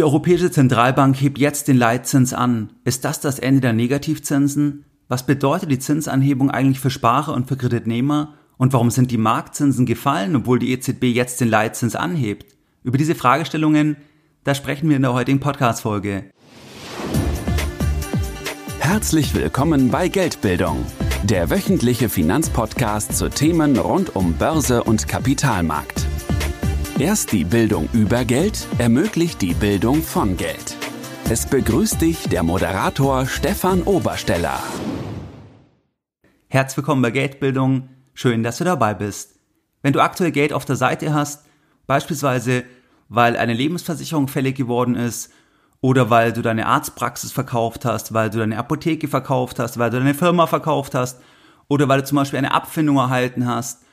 Die 0.00 0.04
Europäische 0.04 0.50
Zentralbank 0.50 1.20
hebt 1.20 1.36
jetzt 1.36 1.68
den 1.68 1.76
Leitzins 1.76 2.32
an. 2.32 2.70
Ist 2.84 3.04
das 3.04 3.20
das 3.20 3.38
Ende 3.38 3.60
der 3.60 3.74
Negativzinsen? 3.74 4.86
Was 5.08 5.26
bedeutet 5.26 5.70
die 5.70 5.78
Zinsanhebung 5.78 6.50
eigentlich 6.50 6.80
für 6.80 6.88
Sparer 6.88 7.34
und 7.34 7.48
für 7.48 7.58
Kreditnehmer? 7.58 8.32
Und 8.56 8.72
warum 8.72 8.90
sind 8.90 9.10
die 9.10 9.18
Marktzinsen 9.18 9.84
gefallen, 9.84 10.36
obwohl 10.36 10.58
die 10.58 10.72
EZB 10.72 11.04
jetzt 11.04 11.42
den 11.42 11.50
Leitzins 11.50 11.96
anhebt? 11.96 12.56
Über 12.82 12.96
diese 12.96 13.14
Fragestellungen, 13.14 13.98
da 14.42 14.54
sprechen 14.54 14.88
wir 14.88 14.96
in 14.96 15.02
der 15.02 15.12
heutigen 15.12 15.38
Podcast-Folge. 15.38 16.30
Herzlich 18.78 19.34
willkommen 19.34 19.90
bei 19.90 20.08
Geldbildung, 20.08 20.82
der 21.24 21.50
wöchentliche 21.50 22.08
Finanzpodcast 22.08 23.18
zu 23.18 23.28
Themen 23.28 23.76
rund 23.76 24.16
um 24.16 24.32
Börse 24.32 24.82
und 24.82 25.08
Kapitalmarkt. 25.08 26.06
Erst 27.00 27.32
die 27.32 27.44
Bildung 27.44 27.88
über 27.94 28.26
Geld 28.26 28.68
ermöglicht 28.76 29.40
die 29.40 29.54
Bildung 29.54 30.02
von 30.02 30.36
Geld. 30.36 30.76
Es 31.30 31.46
begrüßt 31.46 31.98
dich 32.02 32.28
der 32.28 32.42
Moderator 32.42 33.24
Stefan 33.24 33.84
Obersteller. 33.84 34.62
Herzlich 36.48 36.76
willkommen 36.76 37.00
bei 37.00 37.10
Geldbildung. 37.10 37.88
Schön, 38.12 38.42
dass 38.42 38.58
du 38.58 38.64
dabei 38.64 38.92
bist. 38.92 39.40
Wenn 39.80 39.94
du 39.94 40.00
aktuell 40.00 40.30
Geld 40.30 40.52
auf 40.52 40.66
der 40.66 40.76
Seite 40.76 41.14
hast, 41.14 41.46
beispielsweise 41.86 42.64
weil 43.08 43.34
eine 43.34 43.54
Lebensversicherung 43.54 44.28
fällig 44.28 44.58
geworden 44.58 44.94
ist 44.94 45.32
oder 45.80 46.10
weil 46.10 46.34
du 46.34 46.42
deine 46.42 46.66
Arztpraxis 46.66 47.32
verkauft 47.32 47.86
hast, 47.86 48.12
weil 48.12 48.28
du 48.28 48.40
deine 48.40 48.58
Apotheke 48.58 49.08
verkauft 49.08 49.58
hast, 49.58 49.78
weil 49.78 49.88
du 49.88 49.96
deine 49.96 50.12
Firma 50.12 50.46
verkauft 50.46 50.94
hast 50.94 51.18
oder 51.66 51.88
weil 51.88 52.02
du 52.02 52.06
zum 52.08 52.16
Beispiel 52.16 52.40
eine 52.40 52.52
Abfindung 52.52 52.98
erhalten 52.98 53.46
hast 53.46 53.86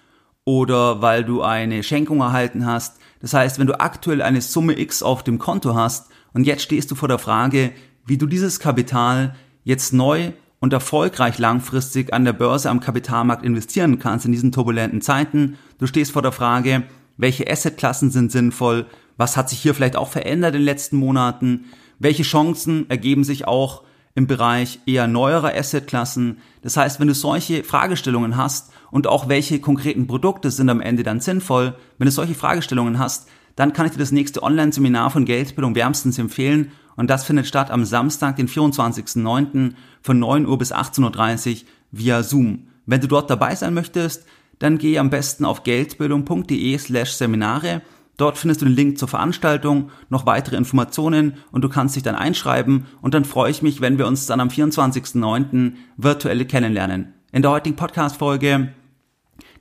oder 0.48 1.02
weil 1.02 1.26
du 1.26 1.42
eine 1.42 1.84
Schenkung 1.84 2.22
erhalten 2.22 2.66
hast. 2.66 3.02
Das 3.20 3.34
heißt, 3.34 3.60
wenn 3.60 3.68
du 3.68 3.82
aktuell 3.82 4.22
eine 4.22 4.40
Summe 4.40 4.80
X 4.80 5.04
auf 5.04 5.22
dem 5.22 5.40
Konto 5.40 5.76
hast 5.76 6.10
und 6.32 6.46
jetzt 6.48 6.62
stehst 6.62 6.90
du 6.90 6.96
vor 6.96 7.10
der 7.10 7.20
Frage, 7.20 7.74
wie 8.05 8.18
du 8.18 8.28
dieses 8.28 8.62
Kapital 8.62 9.36
jetzt 9.66 9.91
neu 9.91 10.32
und 10.62 10.71
erfolgreich 10.71 11.38
langfristig 11.38 12.13
an 12.13 12.24
der 12.24 12.32
Börse 12.32 12.70
am 12.70 12.80
Kapitalmarkt 12.80 13.44
investieren 13.44 13.99
kannst 13.99 14.26
in 14.26 14.32
diesen 14.32 14.54
turbulenten 14.54 15.02
Zeiten. 15.02 15.58
Du 15.80 15.86
stehst 15.86 16.13
vor 16.13 16.21
der 16.21 16.32
Frage, 16.32 16.84
welche 17.18 17.52
Assetklassen 17.52 18.10
sind 18.10 18.32
sinnvoll, 18.32 18.86
was 19.18 19.36
hat 19.36 19.49
sich 19.49 19.60
hier 19.60 19.76
vielleicht 19.76 19.98
auch 19.98 20.08
verändert 20.08 20.55
in 20.55 20.62
den 20.62 20.66
letzten 20.66 20.96
Monaten, 20.96 21.66
welche 21.99 22.24
Chancen 22.24 22.90
ergeben 22.90 23.26
sich 23.26 23.46
auch 23.46 23.84
im 24.16 24.27
Bereich 24.27 24.80
eher 24.86 25.08
neuerer 25.08 25.54
Assetklassen. 25.54 26.38
Das 26.62 26.77
heißt, 26.77 27.02
wenn 27.02 27.10
du 27.10 27.14
solche 27.14 27.66
Fragestellungen 27.66 28.38
hast 28.38 28.71
und 28.91 29.07
auch 29.07 29.27
welche 29.30 29.60
konkreten 29.60 30.07
Produkte 30.07 30.52
sind 30.52 30.70
am 30.70 30.82
Ende 30.82 31.04
dann 31.04 31.20
sinnvoll, 31.20 31.76
wenn 31.98 32.05
du 32.05 32.12
solche 32.12 32.35
Fragestellungen 32.35 32.99
hast, 32.99 33.27
dann 33.55 33.74
kann 33.74 33.85
ich 33.85 33.91
dir 33.91 33.99
das 33.99 34.12
nächste 34.12 34.43
Online-Seminar 34.43 35.10
von 35.10 35.26
Geldbildung 35.26 35.76
wärmstens 35.76 36.20
empfehlen 36.20 36.71
und 36.96 37.10
das 37.10 37.24
findet 37.24 37.48
statt 37.48 37.71
am 37.71 37.85
Samstag, 37.85 38.35
den 38.35 38.48
24.09. 38.48 39.74
von 40.02 40.20
9 40.20 40.46
Uhr 40.46 40.58
bis 40.58 40.74
18.30 40.74 41.52
Uhr 41.52 41.68
via 41.91 42.24
Zoom. 42.24 42.68
Wenn 42.85 43.02
du 43.02 43.08
dort 43.08 43.30
dabei 43.30 43.55
sein 43.55 43.74
möchtest, 43.74 44.26
dann 44.60 44.77
geh 44.77 44.98
am 44.98 45.10
besten 45.10 45.46
auf 45.46 45.63
geldbildung.de 45.63 46.77
slash 46.77 47.12
Seminare 47.12 47.82
Dort 48.18 48.40
findest 48.40 48.62
du 48.62 48.65
den 48.65 48.76
Link 48.76 48.98
zur 48.98 49.08
Veranstaltung, 49.08 49.91
noch 50.10 50.26
weitere 50.26 50.58
Informationen 50.58 51.34
und 51.52 51.63
du 51.63 51.70
kannst 51.70 51.96
dich 51.96 52.04
dann 52.04 52.15
einschreiben 52.15 52.88
und 53.02 53.13
dann 53.13 53.26
freue 53.26 53.52
ich 53.52 53.62
mich, 53.62 53.80
wenn 53.80 53.99
wir 53.99 54.08
uns 54.08 54.26
dann 54.26 54.40
am 54.40 54.49
24.09. 54.49 55.74
virtuell 55.98 56.43
kennenlernen. 56.46 57.13
In 57.38 57.43
der 57.43 57.52
heutigen 57.52 57.76
Podcast-Folge, 57.76 58.70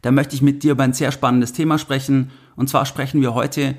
da 0.01 0.11
möchte 0.11 0.35
ich 0.35 0.41
mit 0.41 0.63
dir 0.63 0.73
über 0.73 0.83
ein 0.83 0.95
sehr 0.95 1.13
spannendes 1.13 1.53
Thema 1.53 1.77
sprechen 1.77 2.31
und 2.57 2.71
zwar 2.71 2.87
sprechen 2.87 3.21
wir 3.21 3.35
heute 3.35 3.75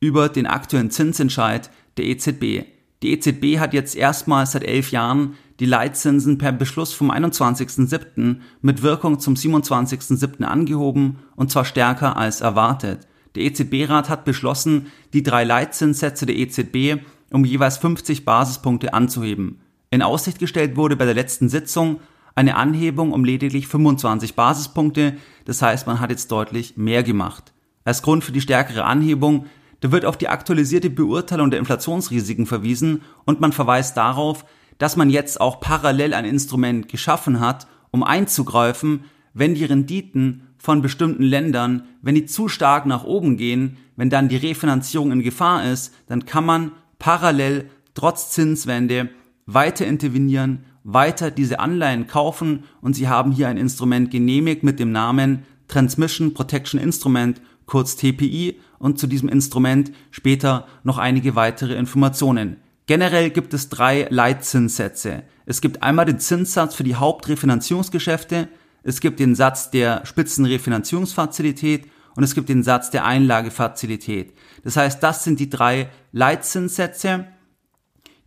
über 0.00 0.28
den 0.28 0.48
aktuellen 0.48 0.90
Zinsentscheid 0.90 1.70
der 1.96 2.06
EZB. 2.06 2.64
Die 3.04 3.12
EZB 3.12 3.60
hat 3.60 3.72
jetzt 3.72 3.94
erstmals 3.94 4.50
seit 4.50 4.64
elf 4.64 4.90
Jahren 4.90 5.34
die 5.60 5.64
Leitzinsen 5.64 6.38
per 6.38 6.50
Beschluss 6.50 6.92
vom 6.92 7.12
21.07. 7.12 8.40
mit 8.62 8.82
Wirkung 8.82 9.20
zum 9.20 9.34
27.07. 9.34 10.42
angehoben 10.42 11.20
und 11.36 11.52
zwar 11.52 11.64
stärker 11.64 12.16
als 12.16 12.40
erwartet. 12.40 13.06
Der 13.36 13.44
EZB-Rat 13.44 14.08
hat 14.08 14.24
beschlossen, 14.24 14.88
die 15.12 15.22
drei 15.22 15.44
Leitzinssätze 15.44 16.26
der 16.26 16.34
EZB 16.34 17.00
um 17.30 17.44
jeweils 17.44 17.76
50 17.76 18.24
Basispunkte 18.24 18.92
anzuheben. 18.92 19.60
In 19.90 20.02
Aussicht 20.02 20.40
gestellt 20.40 20.76
wurde 20.76 20.96
bei 20.96 21.04
der 21.04 21.14
letzten 21.14 21.48
Sitzung 21.48 22.00
eine 22.36 22.56
Anhebung 22.56 23.12
um 23.12 23.24
lediglich 23.24 23.66
25 23.66 24.34
Basispunkte, 24.34 25.16
das 25.46 25.62
heißt 25.62 25.86
man 25.86 25.98
hat 25.98 26.10
jetzt 26.10 26.30
deutlich 26.30 26.76
mehr 26.76 27.02
gemacht. 27.02 27.52
Als 27.84 28.02
Grund 28.02 28.22
für 28.22 28.32
die 28.32 28.40
stärkere 28.40 28.84
Anhebung, 28.84 29.46
da 29.80 29.90
wird 29.90 30.04
auf 30.04 30.16
die 30.16 30.28
aktualisierte 30.28 30.90
Beurteilung 30.90 31.50
der 31.50 31.58
Inflationsrisiken 31.58 32.46
verwiesen 32.46 33.02
und 33.24 33.40
man 33.40 33.52
verweist 33.52 33.96
darauf, 33.96 34.44
dass 34.78 34.96
man 34.96 35.08
jetzt 35.08 35.40
auch 35.40 35.60
parallel 35.60 36.12
ein 36.12 36.26
Instrument 36.26 36.88
geschaffen 36.88 37.40
hat, 37.40 37.66
um 37.90 38.02
einzugreifen, 38.02 39.04
wenn 39.32 39.54
die 39.54 39.64
Renditen 39.64 40.42
von 40.58 40.82
bestimmten 40.82 41.22
Ländern, 41.22 41.84
wenn 42.02 42.14
die 42.14 42.26
zu 42.26 42.48
stark 42.48 42.84
nach 42.84 43.04
oben 43.04 43.36
gehen, 43.36 43.78
wenn 43.96 44.10
dann 44.10 44.28
die 44.28 44.36
Refinanzierung 44.36 45.12
in 45.12 45.22
Gefahr 45.22 45.64
ist, 45.64 45.94
dann 46.06 46.26
kann 46.26 46.44
man 46.44 46.72
parallel 46.98 47.70
trotz 47.94 48.30
Zinswende 48.30 49.08
weiter 49.46 49.86
intervenieren, 49.86 50.64
weiter 50.86 51.32
diese 51.32 51.58
Anleihen 51.58 52.06
kaufen 52.06 52.62
und 52.80 52.94
sie 52.94 53.08
haben 53.08 53.32
hier 53.32 53.48
ein 53.48 53.56
Instrument 53.56 54.10
genehmigt 54.10 54.62
mit 54.62 54.78
dem 54.78 54.92
Namen 54.92 55.42
Transmission 55.66 56.32
Protection 56.32 56.80
Instrument, 56.80 57.42
kurz 57.66 57.96
TPI 57.96 58.60
und 58.78 58.98
zu 58.98 59.08
diesem 59.08 59.28
Instrument 59.28 59.90
später 60.12 60.68
noch 60.84 60.98
einige 60.98 61.34
weitere 61.34 61.74
Informationen. 61.74 62.58
Generell 62.86 63.30
gibt 63.30 63.52
es 63.52 63.68
drei 63.68 64.06
Leitzinssätze. 64.10 65.24
Es 65.44 65.60
gibt 65.60 65.82
einmal 65.82 66.06
den 66.06 66.20
Zinssatz 66.20 66.76
für 66.76 66.84
die 66.84 66.94
Hauptrefinanzierungsgeschäfte, 66.94 68.48
es 68.84 69.00
gibt 69.00 69.18
den 69.18 69.34
Satz 69.34 69.72
der 69.72 70.06
Spitzenrefinanzierungsfazilität 70.06 71.88
und 72.14 72.22
es 72.22 72.36
gibt 72.36 72.48
den 72.48 72.62
Satz 72.62 72.90
der 72.90 73.04
Einlagefazilität. 73.04 74.34
Das 74.62 74.76
heißt, 74.76 75.02
das 75.02 75.24
sind 75.24 75.40
die 75.40 75.50
drei 75.50 75.88
Leitzinssätze, 76.12 77.26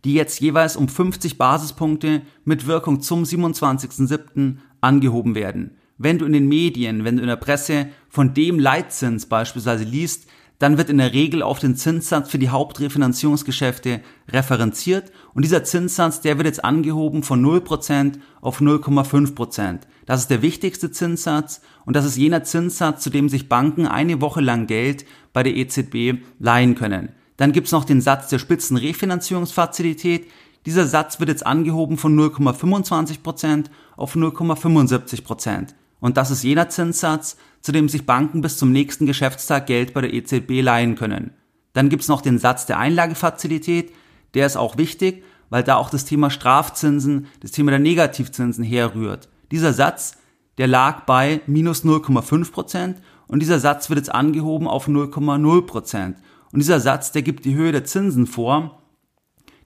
die 0.04 0.14
jetzt 0.14 0.40
jeweils 0.40 0.76
um 0.76 0.88
50 0.88 1.38
Basispunkte 1.38 2.22
mit 2.44 2.66
Wirkung 2.66 3.00
zum 3.00 3.24
27.07. 3.24 4.56
angehoben 4.80 5.34
werden. 5.34 5.76
Wenn 5.98 6.18
du 6.18 6.24
in 6.24 6.32
den 6.32 6.48
Medien, 6.48 7.04
wenn 7.04 7.16
du 7.16 7.22
in 7.22 7.28
der 7.28 7.36
Presse 7.36 7.88
von 8.08 8.32
dem 8.32 8.58
Leitzins 8.58 9.26
beispielsweise 9.26 9.84
liest, 9.84 10.26
dann 10.60 10.76
wird 10.76 10.90
in 10.90 10.98
der 10.98 11.14
Regel 11.14 11.42
auf 11.42 11.58
den 11.58 11.74
Zinssatz 11.74 12.30
für 12.30 12.38
die 12.38 12.50
Hauptrefinanzierungsgeschäfte 12.50 14.00
referenziert 14.28 15.10
und 15.32 15.42
dieser 15.44 15.64
Zinssatz, 15.64 16.20
der 16.20 16.36
wird 16.36 16.46
jetzt 16.46 16.64
angehoben 16.64 17.22
von 17.22 17.44
0% 17.44 18.18
auf 18.42 18.60
0,5%. 18.60 19.80
Das 20.04 20.20
ist 20.20 20.30
der 20.30 20.42
wichtigste 20.42 20.90
Zinssatz 20.90 21.62
und 21.86 21.96
das 21.96 22.04
ist 22.04 22.18
jener 22.18 22.44
Zinssatz, 22.44 23.02
zu 23.02 23.08
dem 23.08 23.30
sich 23.30 23.48
Banken 23.48 23.86
eine 23.86 24.20
Woche 24.20 24.42
lang 24.42 24.66
Geld 24.66 25.06
bei 25.32 25.42
der 25.42 25.56
EZB 25.56 26.22
leihen 26.38 26.74
können. 26.74 27.10
Dann 27.40 27.52
gibt's 27.52 27.72
noch 27.72 27.86
den 27.86 28.02
Satz 28.02 28.28
der 28.28 28.38
Spitzenrefinanzierungsfazilität. 28.38 30.30
Dieser 30.66 30.86
Satz 30.86 31.20
wird 31.20 31.30
jetzt 31.30 31.46
angehoben 31.46 31.96
von 31.96 32.14
0,25% 32.14 33.70
auf 33.96 34.14
0,75%. 34.14 35.68
Und 36.00 36.18
das 36.18 36.30
ist 36.30 36.42
jener 36.44 36.68
Zinssatz, 36.68 37.38
zu 37.62 37.72
dem 37.72 37.88
sich 37.88 38.04
Banken 38.04 38.42
bis 38.42 38.58
zum 38.58 38.72
nächsten 38.72 39.06
Geschäftstag 39.06 39.66
Geld 39.66 39.94
bei 39.94 40.02
der 40.02 40.12
EZB 40.12 40.60
leihen 40.60 40.96
können. 40.96 41.30
Dann 41.72 41.88
gibt's 41.88 42.08
noch 42.08 42.20
den 42.20 42.38
Satz 42.38 42.66
der 42.66 42.78
Einlagefazilität, 42.78 43.90
der 44.34 44.44
ist 44.44 44.58
auch 44.58 44.76
wichtig, 44.76 45.24
weil 45.48 45.62
da 45.62 45.76
auch 45.76 45.88
das 45.88 46.04
Thema 46.04 46.28
Strafzinsen, 46.28 47.26
das 47.40 47.52
Thema 47.52 47.70
der 47.70 47.80
Negativzinsen 47.80 48.64
herrührt. 48.64 49.30
Dieser 49.50 49.72
Satz, 49.72 50.18
der 50.58 50.66
lag 50.66 51.06
bei 51.06 51.40
minus 51.46 51.86
0,5 51.86 52.52
Prozent 52.52 52.98
und 53.28 53.40
dieser 53.40 53.60
Satz 53.60 53.88
wird 53.88 53.98
jetzt 53.98 54.14
angehoben 54.14 54.68
auf 54.68 54.88
0,0 54.88 55.62
Prozent. 55.62 56.18
Und 56.52 56.60
dieser 56.60 56.80
Satz, 56.80 57.12
der 57.12 57.22
gibt 57.22 57.44
die 57.44 57.54
Höhe 57.54 57.72
der 57.72 57.84
Zinsen 57.84 58.26
vor, 58.26 58.82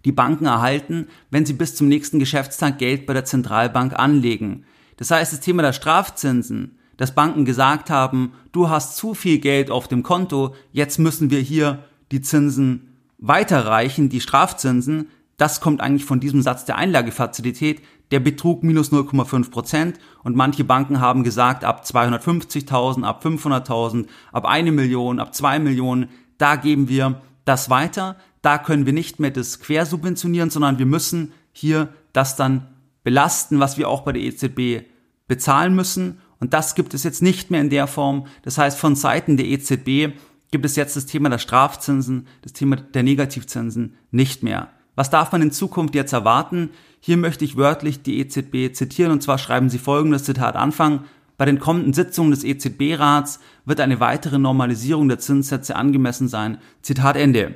die 0.04 0.12
Banken 0.12 0.46
erhalten, 0.46 1.06
wenn 1.30 1.46
sie 1.46 1.54
bis 1.54 1.74
zum 1.74 1.88
nächsten 1.88 2.18
Geschäftstag 2.18 2.78
Geld 2.78 3.06
bei 3.06 3.14
der 3.14 3.24
Zentralbank 3.24 3.98
anlegen. 3.98 4.64
Das 4.96 5.10
heißt, 5.10 5.32
das 5.32 5.40
Thema 5.40 5.62
der 5.62 5.72
Strafzinsen, 5.72 6.78
dass 6.96 7.14
Banken 7.14 7.44
gesagt 7.44 7.90
haben, 7.90 8.32
du 8.52 8.68
hast 8.68 8.96
zu 8.96 9.14
viel 9.14 9.38
Geld 9.38 9.70
auf 9.70 9.88
dem 9.88 10.02
Konto, 10.02 10.54
jetzt 10.72 10.98
müssen 10.98 11.30
wir 11.30 11.40
hier 11.40 11.84
die 12.12 12.20
Zinsen 12.20 12.94
weiterreichen, 13.18 14.10
die 14.10 14.20
Strafzinsen, 14.20 15.08
das 15.36 15.60
kommt 15.60 15.80
eigentlich 15.80 16.04
von 16.04 16.20
diesem 16.20 16.42
Satz 16.42 16.64
der 16.64 16.76
Einlagefazilität, 16.76 17.82
der 18.10 18.20
betrug 18.20 18.62
minus 18.62 18.92
0,5 18.92 19.50
Prozent. 19.50 19.98
Und 20.22 20.36
manche 20.36 20.62
Banken 20.62 21.00
haben 21.00 21.24
gesagt, 21.24 21.64
ab 21.64 21.82
250.000, 21.84 23.02
ab 23.02 23.24
500.000, 23.24 24.06
ab 24.30 24.44
eine 24.44 24.70
Million, 24.70 25.18
ab 25.18 25.34
zwei 25.34 25.58
Millionen, 25.58 26.08
da 26.38 26.56
geben 26.56 26.88
wir 26.88 27.20
das 27.44 27.70
weiter, 27.70 28.16
da 28.42 28.58
können 28.58 28.86
wir 28.86 28.92
nicht 28.92 29.20
mehr 29.20 29.30
das 29.30 29.60
quersubventionieren, 29.60 30.50
sondern 30.50 30.78
wir 30.78 30.86
müssen 30.86 31.32
hier 31.52 31.88
das 32.12 32.36
dann 32.36 32.68
belasten, 33.02 33.60
was 33.60 33.78
wir 33.78 33.88
auch 33.88 34.02
bei 34.02 34.12
der 34.12 34.22
EZB 34.22 34.86
bezahlen 35.28 35.74
müssen. 35.74 36.20
Und 36.40 36.52
das 36.52 36.74
gibt 36.74 36.94
es 36.94 37.04
jetzt 37.04 37.22
nicht 37.22 37.50
mehr 37.50 37.60
in 37.60 37.70
der 37.70 37.86
Form. 37.86 38.26
Das 38.42 38.58
heißt, 38.58 38.78
von 38.78 38.96
Seiten 38.96 39.36
der 39.36 39.46
EZB 39.46 40.14
gibt 40.50 40.64
es 40.64 40.76
jetzt 40.76 40.96
das 40.96 41.06
Thema 41.06 41.30
der 41.30 41.38
Strafzinsen, 41.38 42.26
das 42.42 42.52
Thema 42.52 42.76
der 42.76 43.02
Negativzinsen 43.02 43.94
nicht 44.10 44.42
mehr. 44.42 44.68
Was 44.94 45.10
darf 45.10 45.32
man 45.32 45.42
in 45.42 45.50
Zukunft 45.50 45.94
jetzt 45.94 46.12
erwarten? 46.12 46.70
Hier 47.00 47.16
möchte 47.16 47.44
ich 47.44 47.56
wörtlich 47.56 48.02
die 48.02 48.18
EZB 48.20 48.74
zitieren 48.74 49.12
und 49.12 49.22
zwar 49.22 49.38
schreiben 49.38 49.68
sie 49.68 49.78
folgendes 49.78 50.24
Zitat 50.24 50.54
Anfang. 50.56 51.04
Bei 51.36 51.44
den 51.44 51.58
kommenden 51.58 51.92
Sitzungen 51.92 52.30
des 52.30 52.44
EZB-Rats 52.44 53.40
wird 53.64 53.80
eine 53.80 53.98
weitere 54.00 54.38
Normalisierung 54.38 55.08
der 55.08 55.18
Zinssätze 55.18 55.74
angemessen 55.74 56.28
sein. 56.28 56.58
Zitat 56.82 57.16
Ende. 57.16 57.54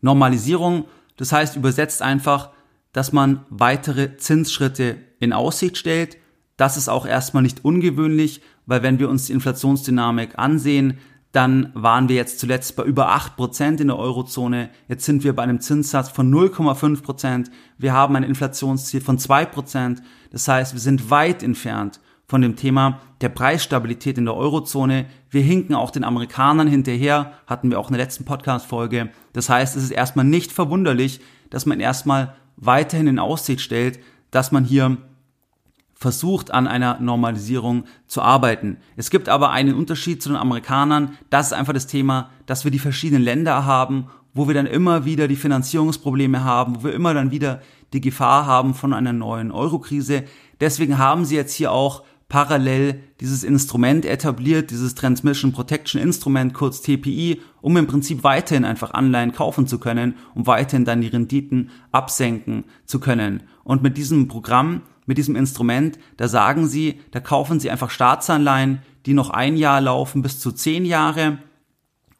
Normalisierung, 0.00 0.84
das 1.16 1.32
heißt 1.32 1.56
übersetzt 1.56 2.00
einfach, 2.00 2.50
dass 2.92 3.12
man 3.12 3.44
weitere 3.50 4.16
Zinsschritte 4.16 4.96
in 5.18 5.32
Aussicht 5.32 5.78
stellt. 5.78 6.16
Das 6.56 6.76
ist 6.76 6.88
auch 6.88 7.06
erstmal 7.06 7.42
nicht 7.42 7.64
ungewöhnlich, 7.64 8.40
weil 8.66 8.82
wenn 8.82 8.98
wir 8.98 9.08
uns 9.08 9.26
die 9.26 9.32
Inflationsdynamik 9.32 10.38
ansehen, 10.38 10.98
dann 11.32 11.70
waren 11.74 12.08
wir 12.08 12.16
jetzt 12.16 12.40
zuletzt 12.40 12.74
bei 12.74 12.82
über 12.82 13.14
8% 13.14 13.80
in 13.80 13.88
der 13.88 13.98
Eurozone. 13.98 14.70
Jetzt 14.88 15.04
sind 15.04 15.22
wir 15.22 15.34
bei 15.34 15.44
einem 15.44 15.60
Zinssatz 15.60 16.08
von 16.08 16.32
0,5%. 16.32 17.50
Wir 17.78 17.92
haben 17.92 18.16
ein 18.16 18.24
Inflationsziel 18.24 19.00
von 19.00 19.18
2%. 19.18 19.98
Das 20.32 20.48
heißt, 20.48 20.72
wir 20.72 20.80
sind 20.80 21.10
weit 21.10 21.42
entfernt 21.42 22.00
von 22.30 22.42
dem 22.42 22.54
Thema 22.54 23.00
der 23.22 23.28
Preisstabilität 23.28 24.16
in 24.16 24.24
der 24.24 24.36
Eurozone. 24.36 25.06
Wir 25.30 25.42
hinken 25.42 25.74
auch 25.74 25.90
den 25.90 26.04
Amerikanern 26.04 26.68
hinterher, 26.68 27.32
hatten 27.48 27.72
wir 27.72 27.80
auch 27.80 27.88
in 27.88 27.94
der 27.94 28.04
letzten 28.04 28.24
Podcast-Folge. 28.24 29.10
Das 29.32 29.48
heißt, 29.48 29.76
es 29.76 29.82
ist 29.82 29.90
erstmal 29.90 30.24
nicht 30.24 30.52
verwunderlich, 30.52 31.20
dass 31.50 31.66
man 31.66 31.80
erstmal 31.80 32.36
weiterhin 32.56 33.08
in 33.08 33.18
Aussicht 33.18 33.62
stellt, 33.62 33.98
dass 34.30 34.52
man 34.52 34.64
hier 34.64 34.98
versucht 35.92 36.52
an 36.52 36.68
einer 36.68 37.00
Normalisierung 37.00 37.82
zu 38.06 38.22
arbeiten. 38.22 38.76
Es 38.96 39.10
gibt 39.10 39.28
aber 39.28 39.50
einen 39.50 39.74
Unterschied 39.74 40.22
zu 40.22 40.28
den 40.28 40.38
Amerikanern. 40.38 41.18
Das 41.30 41.48
ist 41.48 41.52
einfach 41.52 41.72
das 41.72 41.88
Thema, 41.88 42.30
dass 42.46 42.62
wir 42.62 42.70
die 42.70 42.78
verschiedenen 42.78 43.24
Länder 43.24 43.64
haben, 43.64 44.06
wo 44.34 44.46
wir 44.46 44.54
dann 44.54 44.66
immer 44.66 45.04
wieder 45.04 45.26
die 45.26 45.34
Finanzierungsprobleme 45.34 46.44
haben, 46.44 46.76
wo 46.76 46.84
wir 46.84 46.94
immer 46.94 47.12
dann 47.12 47.32
wieder 47.32 47.60
die 47.92 48.00
Gefahr 48.00 48.46
haben 48.46 48.74
von 48.74 48.92
einer 48.92 49.12
neuen 49.12 49.50
Eurokrise. 49.50 50.22
Deswegen 50.60 50.96
haben 50.96 51.24
sie 51.24 51.34
jetzt 51.34 51.54
hier 51.54 51.72
auch 51.72 52.04
parallel 52.30 53.00
dieses 53.20 53.44
Instrument 53.44 54.06
etabliert, 54.06 54.70
dieses 54.70 54.94
Transmission 54.94 55.52
Protection 55.52 56.00
Instrument, 56.00 56.54
kurz 56.54 56.80
TPI, 56.80 57.42
um 57.60 57.76
im 57.76 57.86
Prinzip 57.86 58.24
weiterhin 58.24 58.64
einfach 58.64 58.92
Anleihen 58.92 59.32
kaufen 59.32 59.66
zu 59.66 59.78
können, 59.78 60.14
um 60.34 60.46
weiterhin 60.46 60.86
dann 60.86 61.02
die 61.02 61.08
Renditen 61.08 61.68
absenken 61.92 62.64
zu 62.86 63.00
können. 63.00 63.42
Und 63.64 63.82
mit 63.82 63.98
diesem 63.98 64.28
Programm 64.28 64.80
mit 65.10 65.18
diesem 65.18 65.34
Instrument, 65.34 65.98
da 66.18 66.28
sagen 66.28 66.68
sie, 66.68 67.00
da 67.10 67.18
kaufen 67.18 67.58
sie 67.58 67.68
einfach 67.68 67.90
Staatsanleihen, 67.90 68.80
die 69.06 69.12
noch 69.12 69.30
ein 69.30 69.56
Jahr 69.56 69.80
laufen 69.80 70.22
bis 70.22 70.38
zu 70.38 70.52
zehn 70.52 70.84
Jahre 70.84 71.38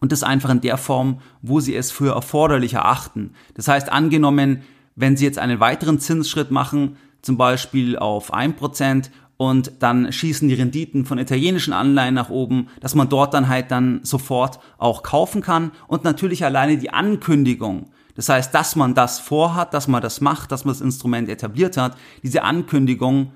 und 0.01 0.11
das 0.11 0.25
einfach 0.25 0.51
in 0.51 0.61
der 0.61 0.77
Form, 0.77 1.21
wo 1.41 1.61
sie 1.61 1.77
es 1.77 1.93
für 1.93 2.15
erforderlich 2.15 2.75
erachten. 2.75 3.35
Das 3.55 3.69
heißt, 3.69 3.93
angenommen, 3.93 4.63
wenn 4.97 5.17
sie 5.17 5.25
jetzt 5.25 5.39
einen 5.39 5.61
weiteren 5.61 6.01
Zinsschritt 6.01 6.51
machen, 6.51 6.97
zum 7.23 7.37
Beispiel 7.37 7.97
auf 7.97 8.35
ein 8.35 8.57
Prozent 8.57 9.13
und 9.41 9.73
dann 9.79 10.13
schießen 10.13 10.51
die 10.51 10.55
Renditen 10.55 11.07
von 11.07 11.17
italienischen 11.17 11.73
Anleihen 11.73 12.13
nach 12.13 12.29
oben, 12.29 12.69
dass 12.81 12.95
man 12.95 13.09
dort 13.09 13.33
dann 13.33 13.49
halt 13.49 13.71
dann 13.71 14.01
sofort 14.03 14.61
auch 14.77 15.03
kaufen 15.03 15.41
kann 15.41 15.73
und 15.89 16.05
natürlich 16.05 16.45
alleine 16.45 16.77
die 16.77 16.91
Ankündigung, 16.91 17.91
das 18.15 18.29
heißt, 18.29 18.55
dass 18.55 18.77
man 18.77 18.95
das 18.95 19.19
vorhat, 19.19 19.73
dass 19.73 19.89
man 19.89 20.03
das 20.03 20.21
macht, 20.21 20.53
dass 20.53 20.67
man 20.67 20.75
das 20.75 20.83
Instrument 20.83 21.31
etabliert 21.31 21.79
hat, 21.79 21.97
diese 22.23 22.43
Ankündigung, 22.43 23.33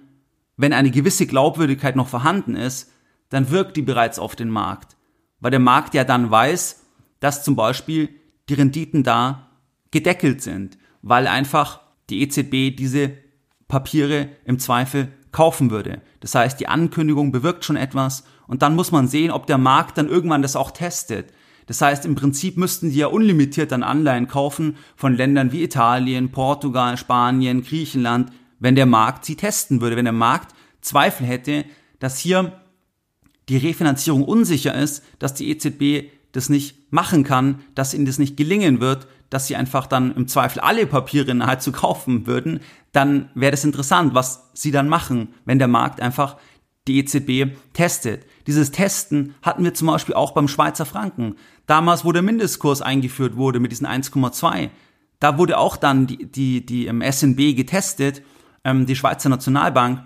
wenn 0.58 0.74
eine 0.74 0.90
gewisse 0.90 1.26
Glaubwürdigkeit 1.26 1.96
noch 1.96 2.08
vorhanden 2.08 2.54
ist, 2.54 2.92
dann 3.30 3.50
wirkt 3.50 3.78
die 3.78 3.82
bereits 3.82 4.18
auf 4.18 4.36
den 4.36 4.50
Markt. 4.50 4.98
Weil 5.40 5.52
der 5.52 5.60
Markt 5.60 5.94
ja 5.94 6.04
dann 6.04 6.30
weiß, 6.30 6.82
dass 7.20 7.44
zum 7.44 7.56
Beispiel 7.56 8.10
die 8.50 8.54
Renditen 8.54 9.04
da 9.04 9.48
gedeckelt 9.90 10.42
sind, 10.42 10.76
weil 11.00 11.28
einfach 11.28 11.80
die 12.10 12.20
EZB 12.20 12.76
diese 12.76 13.12
Papiere 13.68 14.28
im 14.44 14.58
Zweifel 14.58 15.08
kaufen 15.34 15.70
würde. 15.70 16.00
Das 16.20 16.34
heißt, 16.34 16.58
die 16.60 16.68
Ankündigung 16.68 17.32
bewirkt 17.32 17.64
schon 17.64 17.76
etwas 17.76 18.24
und 18.46 18.62
dann 18.62 18.76
muss 18.76 18.92
man 18.92 19.08
sehen, 19.08 19.32
ob 19.32 19.46
der 19.46 19.58
Markt 19.58 19.98
dann 19.98 20.08
irgendwann 20.08 20.42
das 20.42 20.56
auch 20.56 20.70
testet. 20.70 21.32
Das 21.66 21.80
heißt, 21.80 22.06
im 22.06 22.14
Prinzip 22.14 22.56
müssten 22.56 22.90
die 22.90 22.98
ja 22.98 23.08
unlimitiert 23.08 23.72
an 23.72 23.82
Anleihen 23.82 24.28
kaufen 24.28 24.76
von 24.96 25.16
Ländern 25.16 25.50
wie 25.50 25.64
Italien, 25.64 26.30
Portugal, 26.30 26.96
Spanien, 26.96 27.62
Griechenland, 27.62 28.30
wenn 28.60 28.76
der 28.76 28.86
Markt 28.86 29.24
sie 29.24 29.36
testen 29.36 29.80
würde, 29.80 29.96
wenn 29.96 30.04
der 30.04 30.12
Markt 30.12 30.54
Zweifel 30.80 31.26
hätte, 31.26 31.64
dass 31.98 32.18
hier 32.18 32.60
die 33.48 33.56
Refinanzierung 33.56 34.22
unsicher 34.22 34.74
ist, 34.74 35.02
dass 35.18 35.34
die 35.34 35.50
EZB 35.50 36.10
das 36.32 36.48
nicht 36.48 36.92
machen 36.92 37.24
kann, 37.24 37.60
dass 37.74 37.92
ihnen 37.92 38.06
das 38.06 38.18
nicht 38.18 38.36
gelingen 38.36 38.80
wird, 38.80 39.08
dass 39.30 39.46
sie 39.48 39.56
einfach 39.56 39.86
dann 39.86 40.14
im 40.14 40.28
Zweifel 40.28 40.60
alle 40.60 40.86
Papiere 40.86 41.36
halt 41.44 41.60
zu 41.60 41.72
kaufen 41.72 42.26
würden, 42.26 42.60
dann 42.94 43.28
wäre 43.34 43.50
das 43.50 43.64
interessant, 43.64 44.14
was 44.14 44.50
sie 44.54 44.70
dann 44.70 44.88
machen, 44.88 45.34
wenn 45.44 45.58
der 45.58 45.68
Markt 45.68 46.00
einfach 46.00 46.36
die 46.86 46.98
EZB 46.98 47.56
testet. 47.72 48.24
Dieses 48.46 48.70
Testen 48.70 49.34
hatten 49.42 49.64
wir 49.64 49.74
zum 49.74 49.88
Beispiel 49.88 50.14
auch 50.14 50.32
beim 50.32 50.48
Schweizer 50.48 50.86
Franken. 50.86 51.36
Damals, 51.66 52.04
wo 52.04 52.12
der 52.12 52.22
Mindestkurs 52.22 52.82
eingeführt 52.82 53.36
wurde 53.36 53.58
mit 53.58 53.72
diesen 53.72 53.86
1,2, 53.86 54.70
da 55.18 55.38
wurde 55.38 55.58
auch 55.58 55.76
dann 55.76 56.06
die, 56.06 56.30
die, 56.30 56.64
die 56.64 56.86
im 56.86 57.02
SNB 57.02 57.56
getestet, 57.56 58.22
ähm, 58.62 58.86
die 58.86 58.96
Schweizer 58.96 59.28
Nationalbank. 59.28 60.02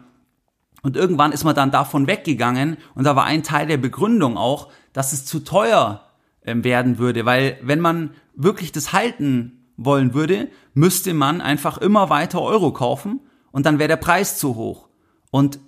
Und 0.82 0.96
irgendwann 0.96 1.32
ist 1.32 1.44
man 1.44 1.56
dann 1.56 1.70
davon 1.70 2.06
weggegangen 2.06 2.78
und 2.94 3.04
da 3.04 3.16
war 3.16 3.24
ein 3.24 3.42
Teil 3.42 3.66
der 3.66 3.78
Begründung 3.78 4.38
auch, 4.38 4.68
dass 4.92 5.12
es 5.12 5.26
zu 5.26 5.40
teuer 5.40 6.04
ähm, 6.44 6.64
werden 6.64 6.98
würde, 6.98 7.26
weil 7.26 7.58
wenn 7.62 7.80
man 7.80 8.10
wirklich 8.34 8.72
das 8.72 8.92
halten 8.92 9.57
wollen 9.78 10.12
würde, 10.12 10.50
müsste 10.74 11.14
man 11.14 11.40
einfach 11.40 11.78
immer 11.78 12.10
weiter 12.10 12.42
Euro 12.42 12.72
kaufen 12.72 13.20
und 13.52 13.64
dann 13.64 13.78
wäre 13.78 13.88
der 13.88 13.96
Preis 13.96 14.36
zu 14.36 14.56
hoch. 14.56 14.88
Und 15.30 15.60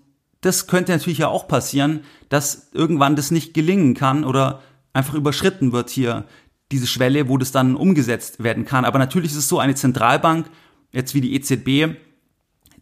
das 0.42 0.66
könnte 0.66 0.92
natürlich 0.92 1.18
ja 1.18 1.28
auch 1.28 1.48
passieren, 1.48 2.00
dass 2.28 2.70
irgendwann 2.72 3.16
das 3.16 3.30
nicht 3.30 3.54
gelingen 3.54 3.94
kann 3.94 4.24
oder 4.24 4.62
einfach 4.92 5.14
überschritten 5.14 5.72
wird 5.72 5.90
hier 5.90 6.26
diese 6.72 6.86
Schwelle, 6.86 7.28
wo 7.28 7.38
das 7.38 7.52
dann 7.52 7.76
umgesetzt 7.76 8.42
werden 8.42 8.64
kann. 8.64 8.84
Aber 8.84 8.98
natürlich 8.98 9.30
ist 9.32 9.38
es 9.38 9.48
so, 9.48 9.58
eine 9.58 9.74
Zentralbank, 9.74 10.50
jetzt 10.92 11.14
wie 11.14 11.20
die 11.20 11.34
EZB, 11.34 11.96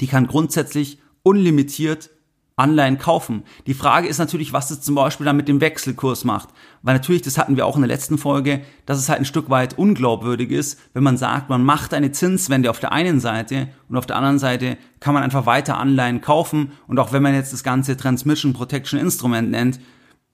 die 0.01 0.07
kann 0.07 0.27
grundsätzlich 0.27 0.99
unlimitiert 1.23 2.11
Anleihen 2.59 2.99
kaufen. 2.99 3.45
Die 3.67 3.75
Frage 3.75 4.09
ist 4.09 4.19
natürlich, 4.19 4.53
was 4.53 4.71
es 4.71 4.81
zum 4.81 4.95
Beispiel 4.95 5.27
dann 5.27 5.37
mit 5.37 5.49
dem 5.49 5.61
Wechselkurs 5.61 6.25
macht. 6.25 6.49
Weil 6.83 6.95
natürlich, 6.95 7.23
das 7.23 7.39
hatten 7.39 7.57
wir 7.57 7.67
auch 7.67 7.77
in 7.77 7.83
der 7.83 7.89
letzten 7.89 8.19
Folge, 8.19 8.63
dass 8.87 8.99
es 8.99 9.09
halt 9.09 9.21
ein 9.21 9.25
Stück 9.25 9.49
weit 9.49 9.79
unglaubwürdig 9.79 10.51
ist, 10.51 10.79
wenn 10.93 11.03
man 11.03 11.17
sagt, 11.17 11.49
man 11.49 11.65
macht 11.65 11.95
eine 11.95 12.13
Zinswende 12.13 12.71
auf 12.71 12.81
der 12.81 12.93
einen 12.93 13.21
Seite 13.21 13.69
und 13.89 13.97
auf 13.97 14.07
der 14.07 14.17
anderen 14.17 14.39
Seite 14.39 14.77
kann 15.01 15.15
man 15.15 15.23
einfach 15.23 15.47
weiter 15.47 15.79
Anleihen 15.79 16.21
kaufen. 16.21 16.73
Und 16.87 16.99
auch 16.99 17.13
wenn 17.13 17.23
man 17.23 17.35
jetzt 17.35 17.53
das 17.53 17.63
ganze 17.63 17.97
Transmission 17.97 18.53
Protection 18.53 18.99
Instrument 18.99 19.51
nennt, 19.51 19.81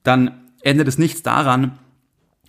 dann 0.03 0.43
ändert 0.63 0.89
es 0.89 0.99
nichts 0.99 1.23
daran, 1.23 1.79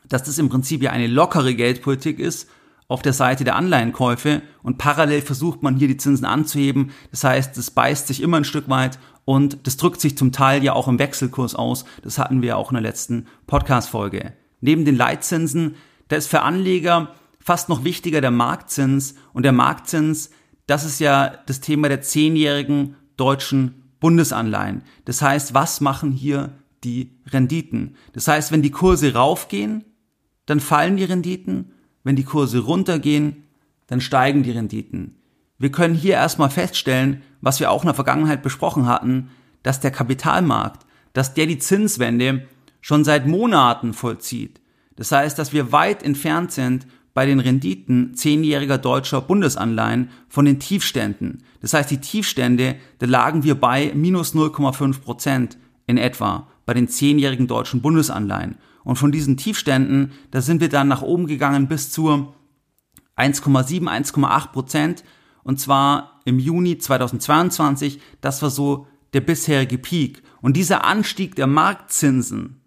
dass 0.08 0.24
das 0.24 0.38
im 0.38 0.50
Prinzip 0.50 0.82
ja 0.84 0.92
eine 0.92 1.08
lockere 1.08 1.54
Geldpolitik 1.54 2.20
ist 2.20 2.50
auf 2.88 3.02
der 3.02 3.14
Seite 3.14 3.44
der 3.44 3.56
Anleihenkäufe 3.56 4.42
und 4.62 4.78
parallel 4.78 5.22
versucht 5.22 5.64
man 5.64 5.76
hier 5.76 5.88
die 5.88 5.98
Zinsen 5.98 6.26
anzuheben. 6.26 6.92
Das 7.12 7.24
heißt, 7.24 7.58
das 7.58 7.72
beißt 7.72 8.08
sich 8.08 8.22
immer 8.22 8.38
ein 8.38 8.46
Stück 8.46 8.70
weit 8.70 9.00
und 9.26 9.66
das 9.68 9.78
drückt 9.78 10.00
sich 10.00 10.18
zum 10.18 10.32
Teil 10.32 10.64
ja 10.64 10.74
auch 10.74 10.88
im 10.88 11.00
Wechselkurs 11.00 11.56
aus. 11.56 11.86
Das 12.04 12.18
hatten 12.18 12.42
wir 12.42 12.58
auch 12.58 12.70
in 12.72 12.76
der 12.76 12.84
letzten 12.84 13.26
Podcast-Folge. 13.48 14.34
Neben 14.62 14.86
den 14.86 14.96
Leitzinsen, 14.96 15.76
da 16.08 16.16
ist 16.16 16.28
für 16.28 16.42
Anleger 16.42 17.14
fast 17.40 17.70
noch 17.70 17.84
wichtiger 17.84 18.22
der 18.22 18.32
Marktzins 18.32 19.16
und 19.34 19.44
der 19.44 19.52
Marktzins, 19.52 20.30
das 20.68 20.86
ist 20.86 21.00
ja 21.00 21.34
das 21.46 21.60
Thema 21.60 21.90
der 21.90 22.02
zehnjährigen 22.02 22.96
deutschen 23.18 23.92
Bundesanleihen. 24.00 24.84
Das 25.06 25.22
heißt, 25.22 25.54
was 25.54 25.82
machen 25.82 26.12
hier 26.12 26.54
die 26.84 27.12
Renditen? 27.28 27.96
Das 28.14 28.28
heißt, 28.28 28.52
wenn 28.52 28.62
die 28.62 28.72
Kurse 28.72 29.14
raufgehen, 29.14 29.84
dann 30.46 30.60
fallen 30.60 30.98
die 30.98 31.04
Renditen 31.04 31.72
wenn 32.06 32.16
die 32.16 32.24
Kurse 32.24 32.60
runtergehen, 32.60 33.44
dann 33.88 34.00
steigen 34.00 34.44
die 34.44 34.52
Renditen. 34.52 35.18
Wir 35.58 35.72
können 35.72 35.96
hier 35.96 36.14
erstmal 36.16 36.50
feststellen, 36.50 37.22
was 37.42 37.60
wir 37.60 37.72
auch 37.72 37.84
in 37.84 37.88
der 37.88 37.96
Vergangenheit 37.96 38.44
besprochen 38.44 38.88
hatten, 38.88 39.30
dass 39.64 39.80
der 39.80 39.92
Kapitalmarkt, 39.92 40.86
dass 41.14 41.34
der 41.34 41.48
die 41.48 41.60
Zinswende 41.60 42.48
schon 42.82 43.04
seit 43.04 43.26
Monaten 43.26 43.94
vollzieht. 43.94 44.62
Das 44.96 45.12
heißt, 45.12 45.40
dass 45.40 45.54
wir 45.54 45.72
weit 45.72 46.04
entfernt 46.04 46.52
sind 46.52 46.88
bei 47.14 47.26
den 47.26 47.40
Renditen 47.40 48.14
zehnjähriger 48.14 48.78
deutscher 48.78 49.22
Bundesanleihen 49.22 50.10
von 50.28 50.46
den 50.46 50.60
Tiefständen. 50.60 51.44
Das 51.62 51.74
heißt, 51.74 51.90
die 51.90 52.02
Tiefstände, 52.02 52.76
da 53.00 53.06
lagen 53.06 53.44
wir 53.44 53.56
bei 53.56 53.92
minus 53.96 54.36
0,5 54.36 55.02
Prozent 55.02 55.58
in 55.88 55.98
etwa 55.98 56.48
bei 56.66 56.74
den 56.74 56.90
zehnjährigen 56.90 57.48
deutschen 57.48 57.82
Bundesanleihen. 57.82 58.58
Und 58.84 58.98
von 58.98 59.12
diesen 59.12 59.38
Tiefständen, 59.38 60.12
da 60.32 60.42
sind 60.42 60.62
wir 60.62 60.70
dann 60.70 60.90
nach 60.90 61.02
oben 61.02 61.26
gegangen 61.26 61.68
bis 61.68 61.90
zu 61.92 62.34
1,7, 63.18 63.88
1,8 63.88 64.52
Prozent. 64.52 65.04
Und 65.46 65.60
zwar 65.60 66.22
im 66.26 66.40
Juni 66.40 66.80
2022. 66.80 68.02
Das 68.20 68.42
war 68.42 68.50
so 68.50 68.88
der 69.14 69.22
bisherige 69.22 69.78
Peak. 69.78 70.24
Und 70.42 70.58
dieser 70.58 70.84
Anstieg 70.84 71.36
der 71.36 71.46
Marktzinsen, 71.48 72.62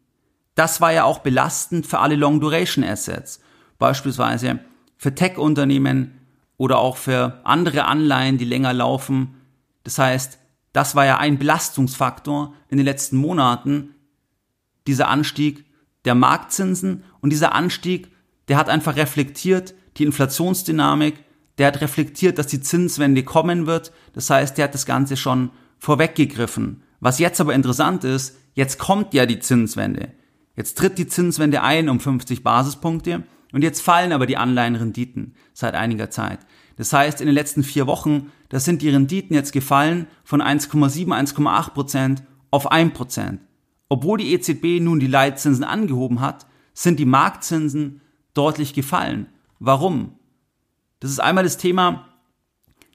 das 0.54 0.80
war 0.80 0.92
ja 0.92 1.04
auch 1.04 1.18
belastend 1.18 1.86
für 1.86 1.98
alle 1.98 2.14
Long-Duration-Assets. 2.14 3.40
Beispielsweise 3.78 4.60
für 4.96 5.14
Tech-Unternehmen 5.14 6.20
oder 6.56 6.78
auch 6.78 6.96
für 6.96 7.40
andere 7.44 7.84
Anleihen, 7.84 8.38
die 8.38 8.44
länger 8.44 8.72
laufen. 8.72 9.34
Das 9.82 9.98
heißt, 9.98 10.38
das 10.72 10.94
war 10.94 11.04
ja 11.04 11.18
ein 11.18 11.38
Belastungsfaktor 11.38 12.54
in 12.68 12.76
den 12.76 12.86
letzten 12.86 13.16
Monaten, 13.16 13.94
dieser 14.86 15.08
Anstieg 15.08 15.64
der 16.04 16.14
Marktzinsen 16.14 17.02
und 17.20 17.30
dieser 17.30 17.54
Anstieg, 17.54 18.08
der 18.46 18.56
hat 18.56 18.68
einfach 18.68 18.94
reflektiert 18.94 19.74
die 19.96 20.04
Inflationsdynamik, 20.04 21.24
der 21.58 21.66
hat 21.66 21.80
reflektiert, 21.80 22.38
dass 22.38 22.46
die 22.46 22.60
Zinswende 22.60 23.24
kommen 23.24 23.66
wird. 23.66 23.92
Das 24.14 24.30
heißt, 24.30 24.56
der 24.56 24.64
hat 24.64 24.74
das 24.74 24.86
Ganze 24.86 25.16
schon 25.16 25.50
vorweggegriffen. 25.78 26.82
Was 27.00 27.18
jetzt 27.18 27.40
aber 27.40 27.54
interessant 27.54 28.04
ist, 28.04 28.36
jetzt 28.54 28.78
kommt 28.78 29.14
ja 29.14 29.26
die 29.26 29.40
Zinswende. 29.40 30.12
Jetzt 30.56 30.78
tritt 30.78 30.98
die 30.98 31.06
Zinswende 31.06 31.62
ein 31.62 31.88
um 31.88 32.00
50 32.00 32.42
Basispunkte 32.42 33.22
und 33.52 33.62
jetzt 33.62 33.80
fallen 33.80 34.12
aber 34.12 34.26
die 34.26 34.36
Anleihenrenditen 34.36 35.34
seit 35.52 35.74
einiger 35.74 36.10
Zeit. 36.10 36.40
Das 36.76 36.92
heißt, 36.92 37.20
in 37.20 37.26
den 37.26 37.34
letzten 37.34 37.62
vier 37.62 37.86
Wochen, 37.86 38.30
da 38.48 38.60
sind 38.60 38.82
die 38.82 38.90
Renditen 38.90 39.34
jetzt 39.34 39.52
gefallen 39.52 40.06
von 40.24 40.42
1,7, 40.42 41.06
1,8 41.06 41.70
Prozent 41.70 42.22
auf 42.50 42.70
1 42.70 42.94
Prozent. 42.94 43.40
Obwohl 43.88 44.18
die 44.18 44.32
EZB 44.32 44.80
nun 44.80 45.00
die 45.00 45.06
Leitzinsen 45.06 45.64
angehoben 45.64 46.20
hat, 46.20 46.46
sind 46.74 46.98
die 46.98 47.06
Marktzinsen 47.06 48.00
deutlich 48.34 48.74
gefallen. 48.74 49.26
Warum? 49.58 50.17
Das 51.00 51.10
ist 51.10 51.20
einmal 51.20 51.44
das 51.44 51.58
Thema, 51.58 52.08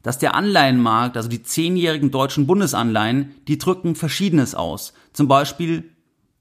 dass 0.03 0.19
der 0.19 0.35
Anleihenmarkt, 0.35 1.15
also 1.15 1.29
die 1.29 1.43
zehnjährigen 1.43 2.11
deutschen 2.11 2.45
Bundesanleihen, 2.45 3.35
die 3.47 3.57
drücken 3.57 3.95
Verschiedenes 3.95 4.53
aus. 4.53 4.93
Zum 5.13 5.27
Beispiel 5.27 5.89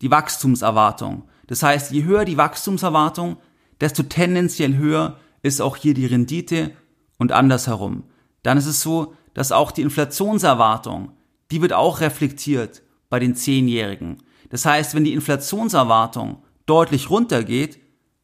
die 0.01 0.11
Wachstumserwartung. 0.11 1.29
Das 1.47 1.63
heißt, 1.63 1.93
je 1.93 2.03
höher 2.05 2.25
die 2.25 2.37
Wachstumserwartung, 2.37 3.37
desto 3.81 4.03
tendenziell 4.03 4.77
höher 4.77 5.19
ist 5.43 5.61
auch 5.61 5.77
hier 5.77 5.95
die 5.95 6.07
Rendite 6.07 6.73
und 7.19 7.33
andersherum. 7.33 8.05
Dann 8.43 8.59
ist 8.59 8.67
es 8.67 8.81
so, 8.81 9.15
dass 9.35 9.53
auch 9.53 9.71
die 9.71 9.83
Inflationserwartung, 9.83 11.13
die 11.51 11.63
wird 11.63 11.73
auch 11.73 12.01
reflektiert 12.01 12.83
bei 13.09 13.21
den 13.21 13.37
Zehnjährigen. 13.37 14.19
Das 14.51 14.65
heißt, 14.65 14.95
wenn 14.95 15.05
die 15.05 15.13
Inflationserwartung 15.13 16.43
deutlich 16.67 17.11
runtergeht, 17.11 17.81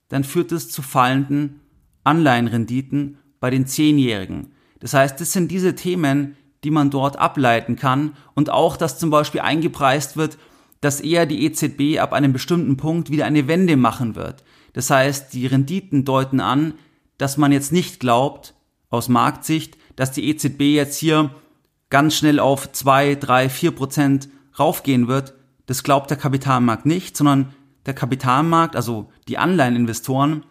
dann 0.09 0.25
führt 0.25 0.53
es 0.53 0.71
zu 0.71 0.83
fallenden 0.83 1.61
Anleihenrenditen 2.05 3.19
bei 3.41 3.51
den 3.51 3.67
Zehnjährigen. 3.67 4.53
Das 4.81 4.95
heißt, 4.95 5.21
das 5.21 5.33
sind 5.33 5.51
diese 5.51 5.75
Themen, 5.75 6.37
die 6.65 6.71
man 6.71 6.91
dort 6.91 7.19
ableiten 7.19 7.77
kann 7.77 8.13
und 8.35 8.51
auch, 8.51 8.77
dass 8.77 8.99
zum 8.99 9.11
Beispiel 9.11 9.41
eingepreist 9.41 10.17
wird, 10.17 10.39
dass 10.81 11.01
eher 11.01 11.27
die 11.27 11.45
EZB 11.45 12.01
ab 12.01 12.13
einem 12.13 12.33
bestimmten 12.33 12.77
Punkt 12.77 13.11
wieder 13.11 13.27
eine 13.27 13.49
Wende 13.49 13.77
machen 13.77 14.15
wird. 14.15 14.45
Das 14.73 14.91
heißt, 14.91 15.33
die 15.33 15.47
Renditen 15.47 16.05
deuten 16.05 16.41
an, 16.41 16.75
dass 17.17 17.37
man 17.37 17.53
jetzt 17.53 17.73
nicht 17.73 18.01
glaubt, 18.01 18.55
aus 18.91 19.09
Marktsicht, 19.09 19.77
dass 19.97 20.13
die 20.13 20.29
EZB 20.29 20.63
jetzt 20.63 20.99
hier 20.99 21.35
ganz 21.91 22.15
schnell 22.17 22.39
auf 22.39 22.73
zwei, 22.73 23.15
drei, 23.15 23.49
vier 23.49 23.73
Prozent 23.73 24.29
raufgehen 24.59 25.09
wird. 25.09 25.35
Das 25.67 25.83
glaubt 25.83 26.11
der 26.11 26.17
Kapitalmarkt 26.17 26.87
nicht, 26.87 27.17
sondern 27.17 27.55
der 27.87 27.95
Kapitalmarkt, 27.95 28.77
also 28.77 29.11
die 29.29 29.39
Anleiheninvestoren, 29.39 30.45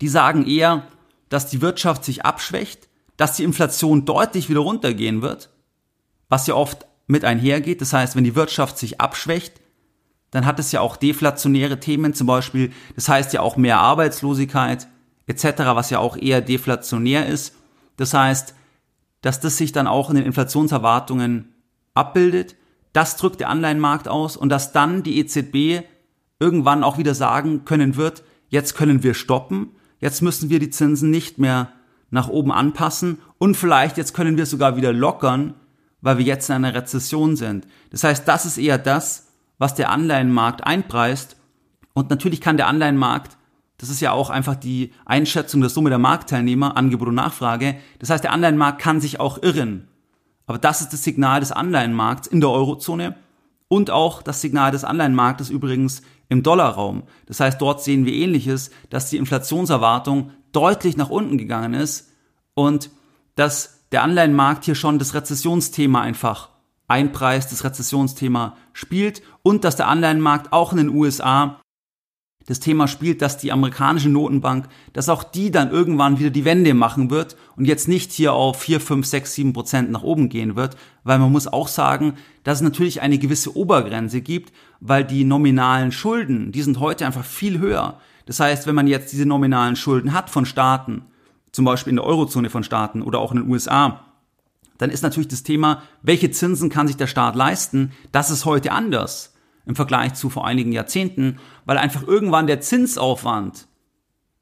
die 0.00 0.08
sagen 0.08 0.46
eher, 0.46 0.86
dass 1.28 1.48
die 1.48 1.62
Wirtschaft 1.62 2.04
sich 2.04 2.24
abschwächt, 2.24 2.88
dass 3.16 3.36
die 3.36 3.44
Inflation 3.44 4.04
deutlich 4.04 4.48
wieder 4.48 4.60
runtergehen 4.60 5.22
wird, 5.22 5.50
was 6.28 6.46
ja 6.46 6.54
oft 6.54 6.86
mit 7.06 7.24
einhergeht. 7.24 7.80
Das 7.80 7.92
heißt, 7.92 8.16
wenn 8.16 8.24
die 8.24 8.34
Wirtschaft 8.34 8.78
sich 8.78 9.00
abschwächt, 9.00 9.60
dann 10.30 10.46
hat 10.46 10.58
es 10.58 10.72
ja 10.72 10.80
auch 10.80 10.96
deflationäre 10.96 11.78
Themen, 11.78 12.12
zum 12.12 12.26
Beispiel, 12.26 12.72
das 12.96 13.08
heißt 13.08 13.32
ja 13.32 13.40
auch 13.40 13.56
mehr 13.56 13.78
Arbeitslosigkeit 13.78 14.88
etc., 15.26 15.44
was 15.74 15.90
ja 15.90 16.00
auch 16.00 16.16
eher 16.16 16.40
deflationär 16.40 17.26
ist. 17.26 17.54
Das 17.96 18.14
heißt, 18.14 18.54
dass 19.20 19.40
das 19.40 19.56
sich 19.56 19.72
dann 19.72 19.86
auch 19.86 20.10
in 20.10 20.16
den 20.16 20.26
Inflationserwartungen 20.26 21.54
abbildet. 21.94 22.56
Das 22.92 23.16
drückt 23.16 23.40
der 23.40 23.48
Anleihenmarkt 23.48 24.08
aus 24.08 24.36
und 24.36 24.48
dass 24.48 24.72
dann 24.72 25.02
die 25.02 25.18
EZB 25.18 25.86
irgendwann 26.40 26.84
auch 26.84 26.98
wieder 26.98 27.14
sagen 27.14 27.64
können 27.64 27.96
wird, 27.96 28.24
jetzt 28.48 28.74
können 28.74 29.02
wir 29.02 29.14
stoppen, 29.14 29.70
jetzt 30.00 30.22
müssen 30.22 30.50
wir 30.50 30.58
die 30.58 30.70
Zinsen 30.70 31.10
nicht 31.10 31.38
mehr 31.38 31.72
nach 32.10 32.28
oben 32.28 32.52
anpassen 32.52 33.18
und 33.38 33.56
vielleicht 33.56 33.96
jetzt 33.96 34.14
können 34.14 34.36
wir 34.36 34.46
sogar 34.46 34.76
wieder 34.76 34.92
lockern, 34.92 35.54
weil 36.00 36.18
wir 36.18 36.24
jetzt 36.24 36.48
in 36.48 36.56
einer 36.56 36.74
Rezession 36.74 37.36
sind. 37.36 37.66
Das 37.90 38.04
heißt, 38.04 38.28
das 38.28 38.46
ist 38.46 38.58
eher 38.58 38.78
das, 38.78 39.28
was 39.58 39.74
der 39.74 39.90
Anleihenmarkt 39.90 40.64
einpreist. 40.64 41.36
Und 41.92 42.10
natürlich 42.10 42.40
kann 42.40 42.56
der 42.56 42.66
Anleihenmarkt, 42.66 43.36
das 43.78 43.88
ist 43.88 44.00
ja 44.00 44.12
auch 44.12 44.30
einfach 44.30 44.54
die 44.54 44.92
Einschätzung 45.06 45.60
der 45.60 45.70
Summe 45.70 45.90
der 45.90 45.98
Marktteilnehmer, 45.98 46.76
Angebot 46.76 47.08
und 47.08 47.14
Nachfrage. 47.14 47.76
Das 47.98 48.10
heißt, 48.10 48.22
der 48.22 48.32
Anleihenmarkt 48.32 48.80
kann 48.80 49.00
sich 49.00 49.18
auch 49.18 49.42
irren. 49.42 49.88
Aber 50.46 50.58
das 50.58 50.80
ist 50.80 50.92
das 50.92 51.02
Signal 51.02 51.40
des 51.40 51.52
Anleihenmarkts 51.52 52.28
in 52.28 52.40
der 52.40 52.50
Eurozone 52.50 53.16
und 53.74 53.90
auch 53.90 54.22
das 54.22 54.40
Signal 54.40 54.70
des 54.70 54.84
Anleihenmarktes 54.84 55.50
übrigens 55.50 56.02
im 56.28 56.44
Dollarraum. 56.44 57.02
Das 57.26 57.40
heißt, 57.40 57.60
dort 57.60 57.82
sehen 57.82 58.06
wir 58.06 58.12
ähnliches, 58.12 58.70
dass 58.88 59.10
die 59.10 59.16
Inflationserwartung 59.16 60.30
deutlich 60.52 60.96
nach 60.96 61.10
unten 61.10 61.38
gegangen 61.38 61.74
ist 61.74 62.12
und 62.54 62.90
dass 63.34 63.80
der 63.90 64.04
Anleihenmarkt 64.04 64.64
hier 64.64 64.76
schon 64.76 65.00
das 65.00 65.14
Rezessionsthema 65.14 66.00
einfach 66.00 66.50
einpreist, 66.86 67.50
das 67.50 67.64
Rezessionsthema 67.64 68.56
spielt 68.74 69.22
und 69.42 69.64
dass 69.64 69.74
der 69.74 69.88
Anleihenmarkt 69.88 70.52
auch 70.52 70.70
in 70.70 70.78
den 70.78 70.90
USA 70.90 71.60
das 72.46 72.60
Thema 72.60 72.88
spielt, 72.88 73.22
dass 73.22 73.38
die 73.38 73.52
amerikanische 73.52 74.10
Notenbank, 74.10 74.68
dass 74.92 75.08
auch 75.08 75.24
die 75.24 75.50
dann 75.50 75.70
irgendwann 75.70 76.18
wieder 76.18 76.30
die 76.30 76.44
Wende 76.44 76.74
machen 76.74 77.10
wird 77.10 77.36
und 77.56 77.64
jetzt 77.64 77.88
nicht 77.88 78.12
hier 78.12 78.34
auf 78.34 78.60
4, 78.60 78.80
5, 78.80 79.06
6, 79.06 79.34
7 79.34 79.52
Prozent 79.52 79.90
nach 79.90 80.02
oben 80.02 80.28
gehen 80.28 80.54
wird, 80.54 80.76
weil 81.04 81.18
man 81.18 81.32
muss 81.32 81.46
auch 81.46 81.68
sagen, 81.68 82.14
dass 82.42 82.58
es 82.58 82.62
natürlich 82.62 83.00
eine 83.00 83.18
gewisse 83.18 83.56
Obergrenze 83.56 84.20
gibt, 84.20 84.52
weil 84.80 85.04
die 85.04 85.24
nominalen 85.24 85.90
Schulden, 85.90 86.52
die 86.52 86.62
sind 86.62 86.80
heute 86.80 87.06
einfach 87.06 87.24
viel 87.24 87.58
höher. 87.58 87.98
Das 88.26 88.40
heißt, 88.40 88.66
wenn 88.66 88.74
man 88.74 88.86
jetzt 88.86 89.12
diese 89.12 89.26
nominalen 89.26 89.76
Schulden 89.76 90.12
hat 90.12 90.28
von 90.28 90.44
Staaten, 90.44 91.02
zum 91.52 91.64
Beispiel 91.64 91.90
in 91.90 91.96
der 91.96 92.04
Eurozone 92.04 92.50
von 92.50 92.64
Staaten 92.64 93.00
oder 93.00 93.20
auch 93.20 93.32
in 93.32 93.38
den 93.38 93.50
USA, 93.50 94.04
dann 94.76 94.90
ist 94.90 95.02
natürlich 95.02 95.28
das 95.28 95.44
Thema, 95.44 95.82
welche 96.02 96.30
Zinsen 96.30 96.68
kann 96.68 96.88
sich 96.88 96.96
der 96.96 97.06
Staat 97.06 97.36
leisten, 97.36 97.92
das 98.12 98.30
ist 98.30 98.44
heute 98.44 98.72
anders 98.72 99.33
im 99.66 99.76
Vergleich 99.76 100.14
zu 100.14 100.30
vor 100.30 100.46
einigen 100.46 100.72
Jahrzehnten, 100.72 101.38
weil 101.64 101.78
einfach 101.78 102.06
irgendwann 102.06 102.46
der 102.46 102.60
Zinsaufwand 102.60 103.66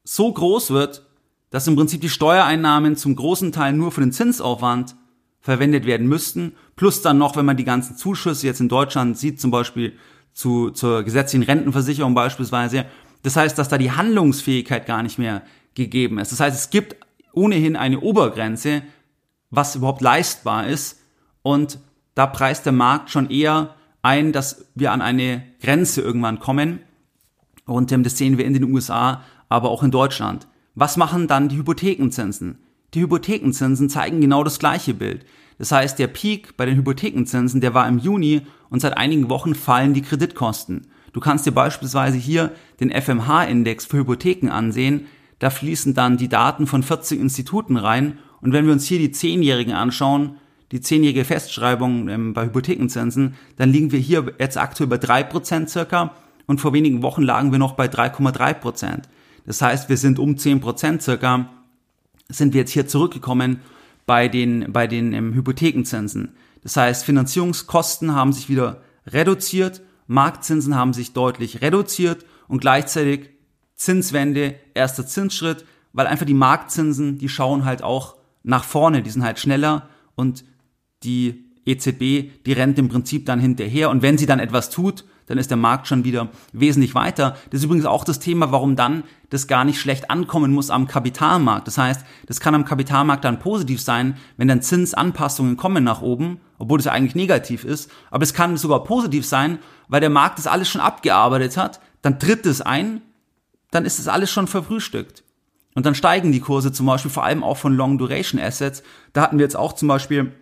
so 0.05 0.33
groß 0.33 0.71
wird, 0.71 1.07
dass 1.51 1.67
im 1.67 1.77
Prinzip 1.77 2.01
die 2.01 2.09
Steuereinnahmen 2.09 2.97
zum 2.97 3.15
großen 3.15 3.53
Teil 3.53 3.73
nur 3.73 3.93
für 3.93 4.01
den 4.01 4.13
Zinsaufwand 4.13 4.97
verwendet 5.41 5.87
werden 5.87 6.07
müssten, 6.07 6.55
plus 6.77 7.03
dann 7.03 7.19
noch, 7.19 7.37
wenn 7.37 7.45
man 7.45 7.57
die 7.57 7.65
ganzen 7.65 7.97
Zuschüsse 7.97 8.47
jetzt 8.47 8.61
in 8.61 8.69
Deutschland 8.69 9.19
sieht, 9.19 9.41
zum 9.41 9.51
Beispiel 9.51 9.95
zu, 10.33 10.71
zur 10.71 11.03
gesetzlichen 11.03 11.45
Rentenversicherung 11.45 12.15
beispielsweise, 12.15 12.87
das 13.23 13.37
heißt, 13.37 13.59
dass 13.59 13.69
da 13.69 13.79
die 13.79 13.93
Handlungsfähigkeit 13.93 14.87
gar 14.87 15.03
nicht 15.03 15.19
mehr 15.19 15.43
gegeben 15.75 16.19
ist. 16.19 16.33
Das 16.33 16.41
heißt, 16.41 16.57
es 16.57 16.71
gibt 16.71 16.97
ohnehin 17.33 17.77
eine 17.77 18.01
Obergrenze, 18.01 18.83
was 19.51 19.77
überhaupt 19.77 20.01
leistbar 20.01 20.67
ist. 20.67 21.01
Und 21.43 21.79
da 22.15 22.27
preist 22.27 22.67
der 22.67 22.73
Markt 22.73 23.11
schon 23.11 23.31
eher 23.31 23.75
ein, 24.03 24.33
dass 24.33 24.67
wir 24.75 24.93
an 24.93 25.01
eine 25.01 25.45
Grenze 25.61 26.03
irgendwann 26.03 26.41
kommen. 26.41 26.81
Und 27.65 27.93
ähm, 27.93 28.03
das 28.03 28.19
sehen 28.19 28.39
wir 28.39 28.45
in 28.45 28.55
den 28.55 28.65
USA, 28.73 29.23
aber 29.49 29.71
auch 29.71 29.83
in 29.83 29.91
Deutschland. 29.91 30.49
Was 30.75 30.97
machen 30.97 31.29
dann 31.29 31.49
die 31.49 31.57
Hypothekenzinsen? 31.57 32.59
Die 32.95 33.01
Hypothekenzinsen 33.01 33.89
zeigen 33.89 34.21
genau 34.21 34.45
das 34.45 34.59
gleiche 34.59 34.95
Bild. 34.95 35.25
Das 35.59 35.71
heißt, 35.71 35.99
der 35.99 36.09
Peak 36.09 36.57
bei 36.57 36.67
den 36.67 36.77
Hypothekenzinsen, 36.77 37.61
der 37.61 37.75
war 37.75 37.87
im 37.87 37.99
Juni 37.99 38.43
und 38.69 38.81
seit 38.81 38.97
einigen 38.97 39.31
Wochen 39.31 39.55
fallen 39.55 39.95
die 39.95 40.03
Kreditkosten. 40.03 40.89
Du 41.13 41.21
kannst 41.21 41.47
dir 41.47 41.53
beispielsweise 41.53 42.17
hier 42.17 42.53
den 42.81 42.91
FMH-Index 42.91 43.87
für 43.87 43.99
Hypotheken 43.99 44.51
ansehen. 44.51 45.07
Da 45.39 45.51
fließen 45.51 45.95
dann 45.95 46.17
die 46.17 46.29
Daten 46.29 46.67
von 46.67 46.83
40 46.83 47.21
Instituten 47.21 47.77
rein. 47.77 48.19
Und 48.41 48.53
wenn 48.53 48.65
wir 48.67 48.73
uns 48.73 48.87
hier 48.87 48.99
die 48.99 49.13
Zehnjährigen 49.13 49.75
anschauen, 49.75 50.37
die 50.73 50.81
zehnjährige 50.81 51.25
Festschreibung 51.25 52.09
ähm, 52.09 52.33
bei 52.33 52.47
Hypothekenzinsen, 52.47 53.35
dann 53.57 53.71
liegen 53.71 53.93
wir 53.93 54.01
hier 54.01 54.33
jetzt 54.39 54.57
aktuell 54.57 54.89
bei 54.89 54.99
drei 54.99 55.23
Prozent 55.23 55.71
circa 55.71 56.15
und 56.47 56.61
vor 56.61 56.73
wenigen 56.73 57.03
Wochen 57.03 57.23
lagen 57.23 57.53
wir 57.53 57.59
noch 57.59 57.75
bei 57.75 57.87
3,3%. 57.87 58.55
Prozent. 58.55 59.09
Das 59.47 59.61
heißt, 59.61 59.89
wir 59.89 59.97
sind 59.97 60.19
um 60.19 60.37
10 60.39 60.61
Prozent 60.61 61.03
circa, 61.03 61.51
sind 62.29 62.55
wir 62.55 62.61
jetzt 62.61 62.73
hier 62.73 62.87
zurückgekommen 62.87 63.61
bei 64.07 64.29
den, 64.29 64.73
bei 64.73 64.87
den 64.87 65.13
ähm, 65.13 65.35
Hypothekenzinsen. 65.35 66.35
Das 66.63 66.77
heißt, 66.77 67.05
Finanzierungskosten 67.05 68.15
haben 68.15 68.33
sich 68.33 68.49
wieder 68.49 68.83
reduziert, 69.07 69.83
Marktzinsen 70.07 70.75
haben 70.75 70.93
sich 70.93 71.13
deutlich 71.13 71.61
reduziert 71.61 72.25
und 72.49 72.61
gleichzeitig 72.61 73.31
Zinswende, 73.75 74.55
erster 74.75 75.07
Zinsschritt, 75.07 75.65
weil 75.93 76.07
einfach 76.07 76.27
die 76.27 76.35
Marktzinsen, 76.35 77.19
die 77.19 77.29
schauen 77.29 77.65
halt 77.65 77.83
auch 77.83 78.17
nach 78.43 78.65
vorne, 78.65 79.03
die 79.03 79.11
sind 79.11 79.25
halt 79.25 79.39
schneller 79.39 79.89
und 80.15 80.45
die 81.05 81.45
EZB, 81.65 82.45
die 82.45 82.53
rennt 82.53 82.79
im 82.79 82.89
Prinzip 82.89 83.27
dann 83.27 83.41
hinterher 83.41 83.91
und 83.91 84.03
wenn 84.03 84.19
sie 84.19 84.27
dann 84.27 84.41
etwas 84.41 84.71
tut, 84.71 85.05
dann 85.27 85.39
ist 85.39 85.51
der 85.51 85.57
Markt 85.57 85.87
schon 85.87 86.05
wieder 86.05 86.29
wesentlich 86.53 86.95
weiter. 86.95 87.37
Das 87.51 87.61
ist 87.61 87.65
übrigens 87.65 87.87
auch 87.87 88.05
das 88.05 88.19
Thema, 88.19 88.51
warum 88.51 88.77
dann 88.77 89.05
das 89.31 89.47
gar 89.47 89.65
nicht 89.65 89.81
schlecht 89.81 90.11
ankommen 90.11 90.53
muss 90.53 90.71
am 90.71 90.87
Kapitalmarkt. 90.87 91.67
Das 91.67 91.79
heißt, 91.79 92.05
das 92.27 92.41
kann 92.41 92.55
am 92.55 92.65
Kapitalmarkt 92.65 93.25
dann 93.25 93.39
positiv 93.39 93.81
sein, 93.81 94.17
wenn 94.37 94.49
dann 94.49 94.63
Zinsanpassungen 94.63 95.57
kommen 95.57 95.85
nach 95.85 96.03
oben, 96.03 96.41
obwohl 96.59 96.79
das 96.79 96.89
eigentlich 96.89 97.15
negativ 97.15 97.65
ist. 97.65 97.91
Aber 98.11 98.25
es 98.25 98.35
kann 98.35 98.57
sogar 98.57 98.85
positiv 98.85 99.25
sein, 99.25 99.59
weil 99.89 100.01
der 100.01 100.11
Markt 100.11 100.39
das 100.39 100.47
alles 100.47 100.69
schon 100.69 100.81
abgearbeitet 100.81 101.57
hat. 101.57 101.81
Dann 102.03 102.19
tritt 102.19 102.45
es 102.45 102.61
ein, 102.61 103.01
dann 103.71 103.85
ist 103.85 103.99
das 103.99 104.09
alles 104.09 104.31
schon 104.31 104.49
verfrühstückt. 104.49 105.23
Und 105.75 105.87
dann 105.87 105.95
steigen 105.95 106.33
die 106.33 106.41
Kurse 106.41 106.73
zum 106.73 106.87
Beispiel 106.87 107.11
vor 107.11 107.25
allem 107.25 107.43
auch 107.43 107.57
von 107.57 107.75
Long 107.75 107.97
Duration 107.97 108.41
Assets. 108.41 108.83
Da 109.15 109.23
hatten 109.23 109.39
wir 109.39 109.45
jetzt 109.45 109.57
auch 109.57 109.73
zum 109.73 109.89
Beispiel 109.89 110.33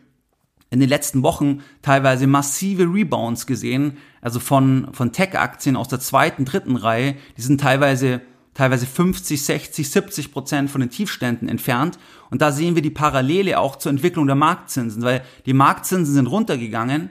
in 0.71 0.79
den 0.79 0.89
letzten 0.89 1.23
Wochen 1.23 1.63
teilweise 1.83 2.27
massive 2.27 2.85
Rebounds 2.85 3.47
gesehen, 3.47 3.97
also 4.21 4.39
von, 4.39 4.89
von 4.93 5.13
Tech-Aktien 5.13 5.77
aus 5.77 5.89
der 5.89 6.01
zweiten, 6.01 6.45
dritten 6.45 6.77
Reihe, 6.77 7.17
die 7.37 7.43
sind 7.43 7.61
teilweise, 7.61 8.21
teilweise 8.55 8.87
50, 8.87 9.45
60, 9.45 9.91
70 9.91 10.33
Prozent 10.33 10.71
von 10.71 10.81
den 10.81 10.91
Tiefständen 10.91 11.49
entfernt. 11.49 11.99
Und 12.31 12.41
da 12.41 12.53
sehen 12.53 12.77
wir 12.77 12.83
die 12.83 12.91
Parallele 12.91 13.59
auch 13.59 13.77
zur 13.77 13.91
Entwicklung 13.91 14.27
der 14.27 14.37
Marktzinsen, 14.37 15.03
weil 15.03 15.23
die 15.45 15.55
Marktzinsen 15.55 16.15
sind 16.15 16.27
runtergegangen 16.29 17.11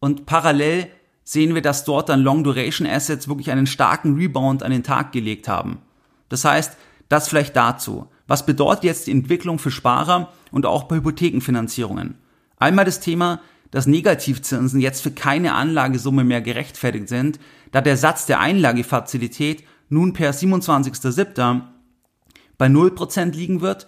und 0.00 0.24
parallel 0.24 0.88
sehen 1.22 1.54
wir, 1.54 1.62
dass 1.62 1.84
dort 1.84 2.08
dann 2.08 2.22
Long-Duration-Assets 2.22 3.28
wirklich 3.28 3.50
einen 3.50 3.66
starken 3.66 4.14
Rebound 4.14 4.62
an 4.62 4.70
den 4.70 4.84
Tag 4.84 5.12
gelegt 5.12 5.48
haben. 5.48 5.78
Das 6.28 6.44
heißt, 6.44 6.76
das 7.08 7.28
vielleicht 7.28 7.56
dazu. 7.56 8.06
Was 8.26 8.46
bedeutet 8.46 8.84
jetzt 8.84 9.06
die 9.06 9.12
Entwicklung 9.12 9.58
für 9.58 9.70
Sparer 9.70 10.32
und 10.50 10.66
auch 10.66 10.84
bei 10.84 10.96
Hypothekenfinanzierungen? 10.96 12.14
Einmal 12.58 12.84
das 12.84 13.00
Thema, 13.00 13.40
dass 13.70 13.86
Negativzinsen 13.86 14.80
jetzt 14.80 15.02
für 15.02 15.10
keine 15.10 15.54
Anlagesumme 15.54 16.24
mehr 16.24 16.40
gerechtfertigt 16.40 17.08
sind, 17.08 17.38
da 17.72 17.80
der 17.80 17.96
Satz 17.96 18.26
der 18.26 18.40
Einlagefazilität 18.40 19.64
nun 19.88 20.12
per 20.12 20.32
27.07. 20.32 21.62
bei 22.58 22.66
0% 22.66 23.32
liegen 23.32 23.60
wird 23.60 23.86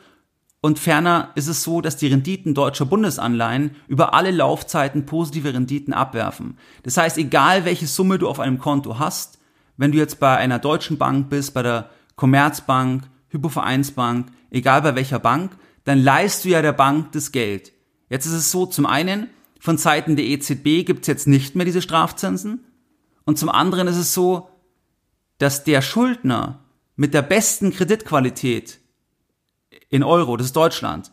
und 0.60 0.78
ferner 0.78 1.30
ist 1.36 1.46
es 1.46 1.62
so, 1.62 1.80
dass 1.80 1.96
die 1.96 2.08
Renditen 2.08 2.52
deutscher 2.52 2.84
Bundesanleihen 2.84 3.76
über 3.86 4.12
alle 4.12 4.32
Laufzeiten 4.32 5.06
positive 5.06 5.54
Renditen 5.54 5.94
abwerfen. 5.94 6.58
Das 6.82 6.96
heißt, 6.96 7.16
egal 7.16 7.64
welche 7.64 7.86
Summe 7.86 8.18
du 8.18 8.28
auf 8.28 8.40
einem 8.40 8.58
Konto 8.58 8.98
hast, 8.98 9.38
wenn 9.76 9.92
du 9.92 9.98
jetzt 9.98 10.18
bei 10.18 10.36
einer 10.36 10.58
deutschen 10.58 10.98
Bank 10.98 11.30
bist, 11.30 11.54
bei 11.54 11.62
der 11.62 11.90
Commerzbank, 12.16 13.04
Hypovereinsbank, 13.28 14.26
egal 14.50 14.82
bei 14.82 14.96
welcher 14.96 15.20
Bank, 15.20 15.52
dann 15.84 16.02
leihst 16.02 16.44
du 16.44 16.48
ja 16.48 16.60
der 16.60 16.72
Bank 16.72 17.12
das 17.12 17.30
Geld. 17.30 17.72
Jetzt 18.08 18.26
ist 18.26 18.32
es 18.32 18.50
so, 18.50 18.66
zum 18.66 18.86
einen, 18.86 19.28
von 19.60 19.76
Seiten 19.76 20.16
der 20.16 20.24
EZB 20.24 20.86
gibt 20.86 21.02
es 21.02 21.06
jetzt 21.08 21.26
nicht 21.26 21.54
mehr 21.54 21.64
diese 21.64 21.82
Strafzinsen. 21.82 22.64
Und 23.24 23.38
zum 23.38 23.48
anderen 23.48 23.88
ist 23.88 23.96
es 23.96 24.14
so, 24.14 24.48
dass 25.38 25.64
der 25.64 25.82
Schuldner 25.82 26.60
mit 26.96 27.14
der 27.14 27.22
besten 27.22 27.72
Kreditqualität 27.72 28.78
in 29.90 30.02
Euro, 30.02 30.36
das 30.36 30.46
ist 30.48 30.56
Deutschland, 30.56 31.12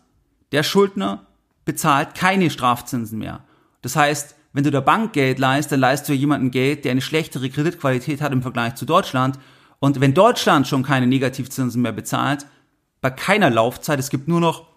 der 0.52 0.64
Schuldner 0.64 1.28
bezahlt 1.66 2.16
keine 2.16 2.50
Strafzinsen 2.50 3.20
mehr. 3.20 3.44
Das 3.82 3.96
heißt, 3.96 4.36
wenn 4.54 4.64
du 4.64 4.72
der 4.72 4.82
Bank 4.82 5.14
Geld 5.14 5.38
leist, 5.38 5.72
dann 5.72 5.82
leist 5.82 6.08
du 6.08 6.14
jemanden 6.14 6.50
Geld, 6.50 6.86
der 6.86 6.92
eine 6.92 7.02
schlechtere 7.02 7.50
Kreditqualität 7.50 8.22
hat 8.22 8.32
im 8.32 8.42
Vergleich 8.42 8.76
zu 8.76 8.86
Deutschland. 8.86 9.38
Und 9.80 10.00
wenn 10.00 10.14
Deutschland 10.14 10.68
schon 10.68 10.84
keine 10.84 11.08
Negativzinsen 11.08 11.82
mehr 11.82 11.92
bezahlt, 11.92 12.46
bei 13.02 13.10
keiner 13.10 13.50
Laufzeit, 13.50 14.00
es 14.00 14.10
gibt 14.10 14.28
nur 14.28 14.40
noch 14.40 14.68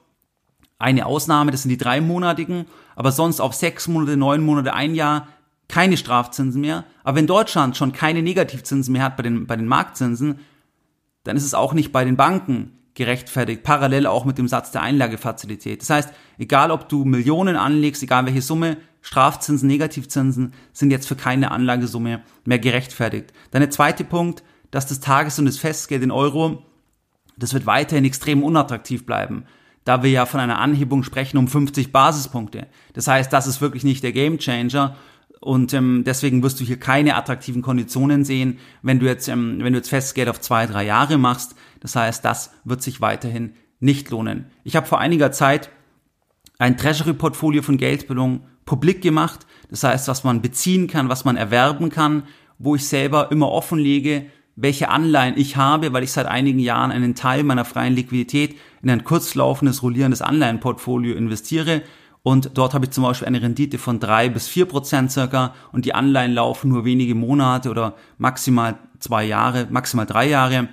eine 0.78 1.06
Ausnahme, 1.06 1.50
das 1.50 1.62
sind 1.62 1.70
die 1.70 1.78
dreimonatigen, 1.78 2.66
aber 2.94 3.12
sonst 3.12 3.40
auf 3.40 3.54
sechs 3.54 3.88
Monate, 3.88 4.16
neun 4.16 4.42
Monate, 4.44 4.74
ein 4.74 4.94
Jahr 4.94 5.28
keine 5.68 5.96
Strafzinsen 5.96 6.60
mehr. 6.60 6.84
Aber 7.04 7.16
wenn 7.16 7.26
Deutschland 7.26 7.76
schon 7.76 7.92
keine 7.92 8.22
Negativzinsen 8.22 8.92
mehr 8.92 9.02
hat 9.02 9.16
bei 9.16 9.22
den, 9.22 9.46
bei 9.46 9.56
den 9.56 9.66
Marktzinsen, 9.66 10.38
dann 11.24 11.36
ist 11.36 11.44
es 11.44 11.54
auch 11.54 11.74
nicht 11.74 11.92
bei 11.92 12.04
den 12.04 12.16
Banken 12.16 12.72
gerechtfertigt, 12.94 13.62
parallel 13.62 14.06
auch 14.06 14.24
mit 14.24 14.38
dem 14.38 14.48
Satz 14.48 14.72
der 14.72 14.82
Einlagefazilität. 14.82 15.82
Das 15.82 15.90
heißt, 15.90 16.10
egal 16.38 16.70
ob 16.70 16.88
du 16.88 17.04
Millionen 17.04 17.56
anlegst, 17.56 18.02
egal 18.02 18.26
welche 18.26 18.42
Summe, 18.42 18.76
Strafzinsen, 19.02 19.68
Negativzinsen 19.68 20.52
sind 20.72 20.90
jetzt 20.90 21.06
für 21.06 21.14
keine 21.14 21.52
Anlagesumme 21.52 22.22
mehr 22.44 22.58
gerechtfertigt. 22.58 23.32
Dann 23.52 23.60
der 23.60 23.70
zweite 23.70 24.04
Punkt, 24.04 24.42
dass 24.70 24.86
das 24.86 25.00
Tages- 25.00 25.38
und 25.38 25.46
das 25.46 25.58
Festgeld 25.58 26.02
in 26.02 26.10
Euro, 26.10 26.64
das 27.36 27.54
wird 27.54 27.66
weiterhin 27.66 28.04
extrem 28.04 28.42
unattraktiv 28.42 29.06
bleiben 29.06 29.44
da 29.88 30.02
wir 30.02 30.10
ja 30.10 30.26
von 30.26 30.38
einer 30.38 30.58
Anhebung 30.58 31.02
sprechen 31.02 31.38
um 31.38 31.48
50 31.48 31.92
Basispunkte. 31.92 32.66
Das 32.92 33.08
heißt, 33.08 33.32
das 33.32 33.46
ist 33.46 33.62
wirklich 33.62 33.84
nicht 33.84 34.02
der 34.02 34.12
Gamechanger 34.12 34.96
und 35.40 35.72
ähm, 35.72 36.02
deswegen 36.04 36.42
wirst 36.42 36.60
du 36.60 36.64
hier 36.64 36.78
keine 36.78 37.16
attraktiven 37.16 37.62
Konditionen 37.62 38.22
sehen, 38.22 38.58
wenn 38.82 38.98
du 38.98 39.06
jetzt 39.06 39.28
ähm, 39.28 39.60
wenn 39.60 39.72
du 39.72 39.78
jetzt 39.78 39.88
Festgeld 39.88 40.28
auf 40.28 40.42
zwei 40.42 40.66
drei 40.66 40.84
Jahre 40.84 41.16
machst. 41.16 41.54
Das 41.80 41.96
heißt, 41.96 42.22
das 42.22 42.50
wird 42.64 42.82
sich 42.82 43.00
weiterhin 43.00 43.54
nicht 43.80 44.10
lohnen. 44.10 44.50
Ich 44.62 44.76
habe 44.76 44.86
vor 44.86 44.98
einiger 44.98 45.32
Zeit 45.32 45.70
ein 46.58 46.76
Treasury-Portfolio 46.76 47.62
von 47.62 47.78
Geldbildung 47.78 48.42
publik 48.66 49.00
gemacht. 49.00 49.46
Das 49.70 49.84
heißt, 49.84 50.06
was 50.08 50.22
man 50.22 50.42
beziehen 50.42 50.86
kann, 50.88 51.08
was 51.08 51.24
man 51.24 51.38
erwerben 51.38 51.88
kann, 51.88 52.24
wo 52.58 52.74
ich 52.74 52.86
selber 52.86 53.30
immer 53.32 53.50
offenlege, 53.50 54.26
welche 54.60 54.88
Anleihen 54.88 55.38
ich 55.38 55.56
habe, 55.56 55.92
weil 55.92 56.02
ich 56.02 56.10
seit 56.10 56.26
einigen 56.26 56.58
Jahren 56.58 56.90
einen 56.90 57.14
Teil 57.14 57.44
meiner 57.44 57.64
freien 57.64 57.94
Liquidität 57.94 58.56
in 58.82 58.90
ein 58.90 59.04
kurzlaufendes, 59.04 59.84
rollierendes 59.84 60.20
Anleihenportfolio 60.20 61.14
investiere. 61.14 61.82
Und 62.24 62.50
dort 62.54 62.74
habe 62.74 62.86
ich 62.86 62.90
zum 62.90 63.04
Beispiel 63.04 63.28
eine 63.28 63.40
Rendite 63.40 63.78
von 63.78 64.00
drei 64.00 64.28
bis 64.28 64.48
vier 64.48 64.66
Prozent 64.66 65.12
circa 65.12 65.54
und 65.70 65.84
die 65.84 65.94
Anleihen 65.94 66.32
laufen 66.32 66.70
nur 66.70 66.84
wenige 66.84 67.14
Monate 67.14 67.70
oder 67.70 67.94
maximal 68.18 68.78
zwei 68.98 69.24
Jahre, 69.24 69.68
maximal 69.70 70.06
drei 70.06 70.28
Jahre. 70.28 70.68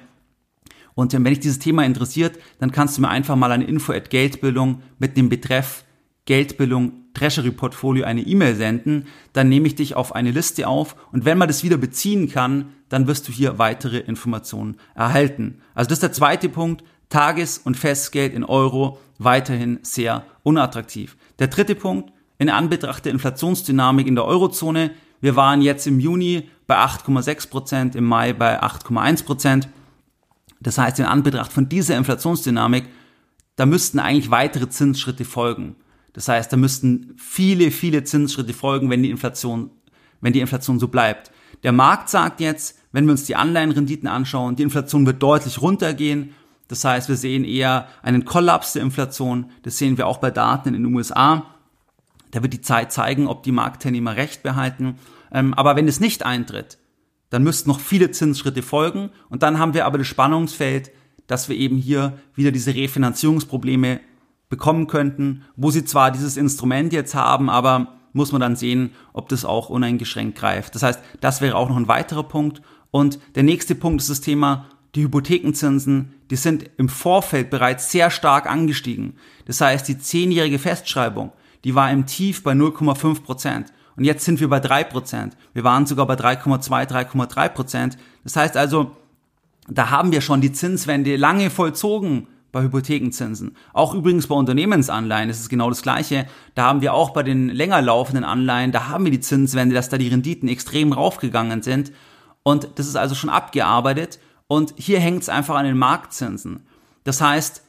Und 0.96 1.14
wenn 1.14 1.24
dich 1.24 1.42
dieses 1.42 1.60
Thema 1.60 1.86
interessiert, 1.86 2.40
dann 2.58 2.72
kannst 2.72 2.98
du 2.98 3.02
mir 3.02 3.10
einfach 3.10 3.36
mal 3.36 3.52
eine 3.52 3.66
Info 3.66 3.94
at 3.94 4.10
Geldbildung 4.10 4.82
mit 4.98 5.16
dem 5.16 5.30
Betreff 5.30 5.86
Geldbildung 6.26 7.06
Treasury 7.14 7.52
Portfolio 7.52 8.06
eine 8.06 8.22
E-Mail 8.22 8.56
senden, 8.56 9.06
dann 9.34 9.50
nehme 9.50 9.68
ich 9.68 9.76
dich 9.76 9.96
auf 9.96 10.14
eine 10.14 10.32
Liste 10.32 10.68
auf 10.68 10.96
und 11.12 11.26
wenn 11.26 11.38
man 11.38 11.48
das 11.48 11.64
wieder 11.64 11.78
beziehen 11.78 12.30
kann, 12.30 12.74
dann 12.90 13.08
wirst 13.08 13.28
du 13.28 13.32
hier 13.32 13.58
weitere 13.58 13.98
Informationen 13.98 14.78
erhalten. 14.94 15.62
Also 15.74 15.90
das 15.90 15.98
ist 15.98 16.04
der 16.04 16.12
zweite 16.12 16.50
Punkt, 16.50 16.84
Tages- 17.10 17.58
und 17.58 17.78
Festgeld 17.78 18.34
in 18.34 18.44
Euro 18.44 19.00
weiterhin 19.18 19.80
sehr 19.84 20.26
unattraktiv. 20.44 21.18
Der 21.40 21.48
dritte 21.48 21.76
Punkt, 21.76 22.12
in 22.38 22.50
Anbetracht 22.50 23.06
der 23.06 23.14
Inflationsdynamik 23.14 24.08
in 24.08 24.16
der 24.16 24.26
Eurozone, 24.26 24.92
wir 25.22 25.36
waren 25.36 25.62
jetzt 25.62 25.88
im 25.88 26.00
Juni 26.00 26.50
bei 26.68 26.78
8,6 26.78 27.50
Prozent, 27.50 27.96
im 27.96 28.04
Mai 28.04 28.34
bei 28.34 28.62
8,1 28.62 29.26
Prozent. 29.26 29.70
Das 30.60 30.78
heißt, 30.78 31.00
in 31.00 31.06
Anbetracht 31.06 31.54
von 31.54 31.70
dieser 31.70 31.98
Inflationsdynamik, 31.98 32.86
da 33.56 33.66
müssten 33.66 34.00
eigentlich 34.00 34.32
weitere 34.32 34.70
Zinsschritte 34.70 35.24
folgen. 35.24 35.76
Das 36.14 36.28
heißt, 36.28 36.52
da 36.52 36.58
müssten 36.58 37.16
viele, 37.18 37.72
viele 37.72 38.04
Zinsschritte 38.04 38.54
folgen, 38.54 38.90
wenn 38.90 39.04
die 39.04 39.10
Inflation, 39.10 39.70
wenn 40.22 40.34
die 40.34 40.40
Inflation 40.40 40.80
so 40.80 40.88
bleibt. 40.88 41.32
Der 41.66 41.72
Markt 41.72 42.10
sagt 42.10 42.42
jetzt, 42.42 42.78
wenn 42.92 43.06
wir 43.06 43.12
uns 43.12 43.24
die 43.24 43.36
Anleihenrenditen 43.36 44.08
anschauen, 44.08 44.56
die 44.56 44.62
Inflation 44.62 45.08
wird 45.08 45.24
deutlich 45.24 45.64
runtergehen. 45.64 46.36
Das 46.68 46.86
heißt, 46.86 47.10
wir 47.10 47.16
sehen 47.16 47.44
eher 47.44 47.88
einen 48.04 48.24
Kollaps 48.24 48.74
der 48.74 48.84
Inflation. 48.84 49.50
Das 49.64 49.80
sehen 49.80 49.98
wir 49.98 50.06
auch 50.06 50.20
bei 50.20 50.30
Daten 50.30 50.76
in 50.76 50.84
den 50.84 50.94
USA. 50.94 51.48
Da 52.30 52.44
wird 52.44 52.54
die 52.54 52.62
Zeit 52.62 52.92
zeigen, 52.92 53.26
ob 53.26 53.42
die 53.42 53.52
Marktteilnehmer 53.52 54.16
recht 54.16 54.44
behalten. 54.44 55.00
Ähm, 55.32 55.56
aber 55.56 55.76
wenn 55.76 55.88
es 55.88 56.00
nicht 56.00 56.24
eintritt, 56.24 56.78
dann 57.32 57.42
müssten 57.42 57.72
noch 57.72 57.80
viele 57.80 58.12
Zinsschritte 58.12 58.62
folgen. 58.62 59.10
Und 59.30 59.42
dann 59.42 59.58
haben 59.58 59.74
wir 59.74 59.88
aber 59.88 59.98
das 59.98 60.06
Spannungsfeld, 60.06 60.92
dass 61.26 61.50
wir 61.50 61.56
eben 61.56 61.78
hier 61.78 62.20
wieder 62.36 62.52
diese 62.52 62.76
Refinanzierungsprobleme 62.76 64.02
bekommen 64.50 64.86
könnten, 64.86 65.46
wo 65.56 65.72
sie 65.72 65.84
zwar 65.84 66.12
dieses 66.12 66.38
Instrument 66.38 66.94
jetzt 66.94 67.16
haben, 67.16 67.50
aber 67.50 67.95
muss 68.16 68.32
man 68.32 68.42
dann 68.42 68.56
sehen, 68.56 68.92
ob 69.14 69.30
das 69.30 69.46
auch 69.46 69.70
uneingeschränkt 69.70 70.38
greift. 70.38 70.74
Das 70.74 70.84
heißt, 70.84 71.00
das 71.20 71.42
wäre 71.42 71.56
auch 71.56 71.70
noch 71.70 71.78
ein 71.78 71.88
weiterer 71.88 72.24
Punkt. 72.24 72.62
Und 72.90 73.20
der 73.36 73.44
nächste 73.44 73.76
Punkt 73.76 74.02
ist 74.02 74.10
das 74.10 74.22
Thema, 74.22 74.68
die 74.96 75.04
Hypothekenzinsen, 75.04 76.14
die 76.30 76.38
sind 76.38 76.70
im 76.78 76.88
Vorfeld 76.88 77.50
bereits 77.50 77.92
sehr 77.92 78.10
stark 78.10 78.50
angestiegen. 78.50 79.18
Das 79.46 79.60
heißt, 79.60 79.88
die 79.90 79.98
zehnjährige 79.98 80.60
Festschreibung, 80.60 81.34
die 81.66 81.76
war 81.76 81.92
im 81.92 82.06
Tief 82.06 82.42
bei 82.42 82.54
0,5 82.54 83.22
Prozent. 83.24 83.74
Und 83.98 84.06
jetzt 84.06 84.24
sind 84.24 84.40
wir 84.40 84.50
bei 84.50 84.62
3 84.62 84.86
Prozent. 84.86 85.36
Wir 85.54 85.66
waren 85.66 85.86
sogar 85.86 86.08
bei 86.08 86.16
3,2, 86.16 86.88
3,3 86.90 87.50
Prozent. 87.50 87.98
Das 88.24 88.38
heißt 88.38 88.56
also, 88.56 88.92
da 89.68 89.90
haben 89.90 90.14
wir 90.14 90.22
schon 90.22 90.40
die 90.40 90.54
Zinswende 90.54 91.18
lange 91.18 91.50
vollzogen 91.50 92.28
bei 92.56 92.64
Hypothekenzinsen. 92.64 93.58
Auch 93.74 93.94
übrigens 93.94 94.28
bei 94.28 94.36
Unternehmensanleihen 94.36 95.30
ist 95.30 95.42
es 95.42 95.50
genau 95.50 95.68
das 95.68 95.82
Gleiche. 95.82 96.26
Da 96.56 96.64
haben 96.64 96.80
wir 96.80 96.94
auch 96.94 97.10
bei 97.10 97.22
den 97.22 97.50
länger 97.50 97.82
laufenden 97.82 98.24
Anleihen, 98.24 98.72
da 98.72 98.88
haben 98.88 99.04
wir 99.04 99.12
die 99.12 99.20
Zinswende, 99.20 99.76
dass 99.76 99.90
da 99.90 99.98
die 99.98 100.08
Renditen 100.08 100.48
extrem 100.48 100.94
raufgegangen 100.94 101.64
sind. 101.64 101.92
Und 102.44 102.70
das 102.76 102.88
ist 102.88 102.96
also 102.96 103.14
schon 103.14 103.30
abgearbeitet. 103.30 104.20
Und 104.48 104.74
hier 104.78 105.02
hängt 105.02 105.24
es 105.24 105.28
einfach 105.28 105.56
an 105.56 105.66
den 105.66 105.78
Marktzinsen. 105.78 106.66
Das 107.04 107.20
heißt, 107.20 107.62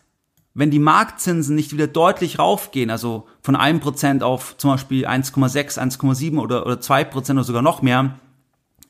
wenn 0.54 0.70
die 0.70 0.78
Marktzinsen 0.78 1.56
nicht 1.56 1.72
wieder 1.72 1.88
deutlich 1.88 2.38
raufgehen, 2.38 2.90
also 2.90 3.26
von 3.42 3.56
1% 3.56 4.22
auf 4.22 4.56
zum 4.56 4.70
Beispiel 4.70 5.04
1,6, 5.04 5.80
1,7 5.80 6.38
oder, 6.38 6.64
oder 6.64 6.76
2% 6.76 7.32
oder 7.32 7.42
sogar 7.42 7.62
noch 7.62 7.82
mehr, 7.82 8.20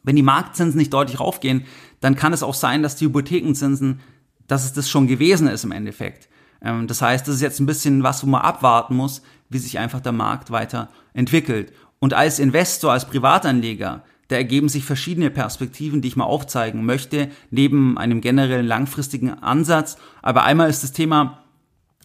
Wenn 0.02 0.14
die 0.14 0.22
Marktzinsen 0.22 0.78
nicht 0.78 0.92
deutlich 0.92 1.18
raufgehen, 1.20 1.64
dann 2.00 2.16
kann 2.16 2.34
es 2.34 2.42
auch 2.42 2.54
sein, 2.54 2.82
dass 2.82 2.96
die 2.96 3.06
Hypothekenzinsen, 3.06 4.00
dass 4.46 4.64
es 4.64 4.72
das 4.72 4.88
schon 4.88 5.06
gewesen 5.06 5.48
ist 5.48 5.64
im 5.64 5.72
Endeffekt. 5.72 6.28
Ähm, 6.62 6.86
das 6.86 7.02
heißt, 7.02 7.26
das 7.26 7.36
ist 7.36 7.40
jetzt 7.42 7.60
ein 7.60 7.66
bisschen 7.66 8.02
was, 8.02 8.22
wo 8.22 8.28
man 8.28 8.42
abwarten 8.42 8.94
muss, 8.96 9.22
wie 9.48 9.58
sich 9.58 9.78
einfach 9.78 10.00
der 10.00 10.12
Markt 10.12 10.50
weiter 10.50 10.88
entwickelt. 11.12 11.72
Und 11.98 12.14
als 12.14 12.38
Investor, 12.38 12.92
als 12.92 13.06
Privatanleger, 13.06 14.04
da 14.28 14.36
ergeben 14.36 14.68
sich 14.68 14.84
verschiedene 14.84 15.30
Perspektiven, 15.30 16.02
die 16.02 16.08
ich 16.08 16.16
mal 16.16 16.24
aufzeigen 16.24 16.84
möchte, 16.84 17.30
neben 17.50 17.96
einem 17.96 18.20
generellen 18.20 18.66
langfristigen 18.66 19.30
Ansatz. 19.30 19.96
Aber 20.20 20.44
einmal 20.44 20.68
ist 20.68 20.82
das 20.82 20.92
Thema, 20.92 21.44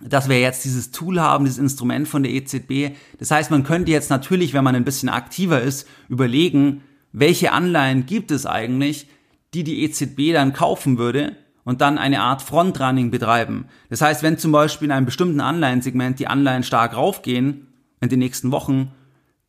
dass 0.04 0.30
wir 0.30 0.40
jetzt 0.40 0.64
dieses 0.66 0.92
Tool 0.92 1.20
haben, 1.20 1.46
dieses 1.46 1.60
Instrument 1.60 2.08
von 2.08 2.24
der 2.24 2.32
EZB. 2.32 2.96
Das 3.20 3.32
heißt, 3.32 3.52
man 3.52 3.64
könnte 3.64 3.92
jetzt 3.92 4.10
natürlich, 4.10 4.54
wenn 4.54 4.64
man 4.64 4.76
ein 4.76 4.86
bisschen 4.86 5.10
aktiver 5.10 5.62
ist, 5.62 5.88
überlegen, 6.10 6.82
welche 7.12 7.52
Anleihen 7.52 8.06
gibt 8.06 8.32
es 8.32 8.46
eigentlich, 8.46 9.08
die 9.54 9.64
die 9.64 9.84
EZB 9.84 10.34
dann 10.34 10.54
kaufen 10.54 10.98
würde 10.98 11.36
und 11.64 11.82
dann 11.82 11.98
eine 11.98 12.22
Art 12.22 12.42
Frontrunning 12.42 13.12
betreiben. 13.12 13.66
Das 13.90 14.02
heißt, 14.02 14.24
wenn 14.24 14.38
zum 14.38 14.52
Beispiel 14.52 14.88
in 14.88 14.92
einem 14.92 15.06
bestimmten 15.06 15.42
Anleihensegment 15.42 16.20
die 16.20 16.28
Anleihen 16.28 16.64
stark 16.64 16.96
raufgehen 16.96 17.68
in 18.00 18.10
den 18.10 18.20
nächsten 18.20 18.52
Wochen, 18.52 18.92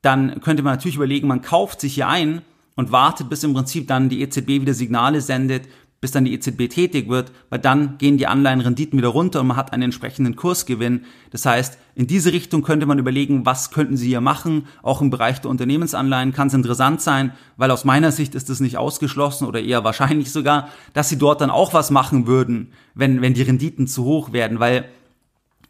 dann 0.03 0.41
könnte 0.41 0.63
man 0.63 0.75
natürlich 0.75 0.97
überlegen, 0.97 1.29
man 1.29 1.43
kauft 1.43 1.81
sich 1.81 1.95
hier 1.95 2.09
ein 2.09 2.43
und 2.75 2.93
wartet, 2.93 3.29
bis 3.29 3.45
im 3.45 3.55
Prinzip 3.55 3.87
dann 3.89 4.09
die 4.09 4.23
EZB 4.23 4.49
wieder 4.49 4.75
Signale 4.75 5.21
sendet, 5.21 5.69
bis 6.03 6.11
dann 6.11 6.25
die 6.25 6.35
EZB 6.35 6.69
tätig 6.69 7.09
wird, 7.09 7.31
weil 7.49 7.61
dann 7.61 7.97
gehen 7.99 8.19
die 8.19 8.27
Anleihenrenditen 8.27 8.99
wieder 8.99 9.09
runter 9.09 9.41
und 9.41 9.47
man 9.47 9.57
hat 9.57 9.73
einen 9.73 9.85
entsprechenden 9.85 10.35
Kursgewinn. 10.35 11.05
Das 11.31 11.47
heißt, 11.47 11.79
in 11.95 12.09
diese 12.09 12.33
Richtung 12.33 12.63
könnte 12.63 12.87
man 12.87 12.99
überlegen, 12.99 13.47
was 13.47 13.71
könnten 13.71 13.97
Sie 13.97 14.09
hier 14.09 14.21
machen. 14.21 14.67
Auch 14.83 15.01
im 15.01 15.11
Bereich 15.11 15.41
der 15.41 15.49
Unternehmensanleihen 15.49 16.33
kann 16.33 16.49
es 16.49 16.55
interessant 16.55 17.01
sein, 17.01 17.31
weil 17.57 17.71
aus 17.71 17.85
meiner 17.85 18.11
Sicht 18.11 18.35
ist 18.35 18.51
es 18.51 18.59
nicht 18.59 18.79
ausgeschlossen 18.79 19.47
oder 19.47 19.63
eher 19.63 19.85
wahrscheinlich 19.85 20.33
sogar, 20.33 20.69
dass 20.93 21.09
Sie 21.09 21.19
dort 21.19 21.41
dann 21.41 21.51
auch 21.51 21.73
was 21.73 21.93
machen 21.93 22.27
würden, 22.27 22.73
wenn, 22.95 23.23
wenn 23.23 23.35
die 23.35 23.43
Renditen 23.43 23.87
zu 23.87 24.05
hoch 24.05 24.33
werden, 24.33 24.59
weil, 24.59 24.87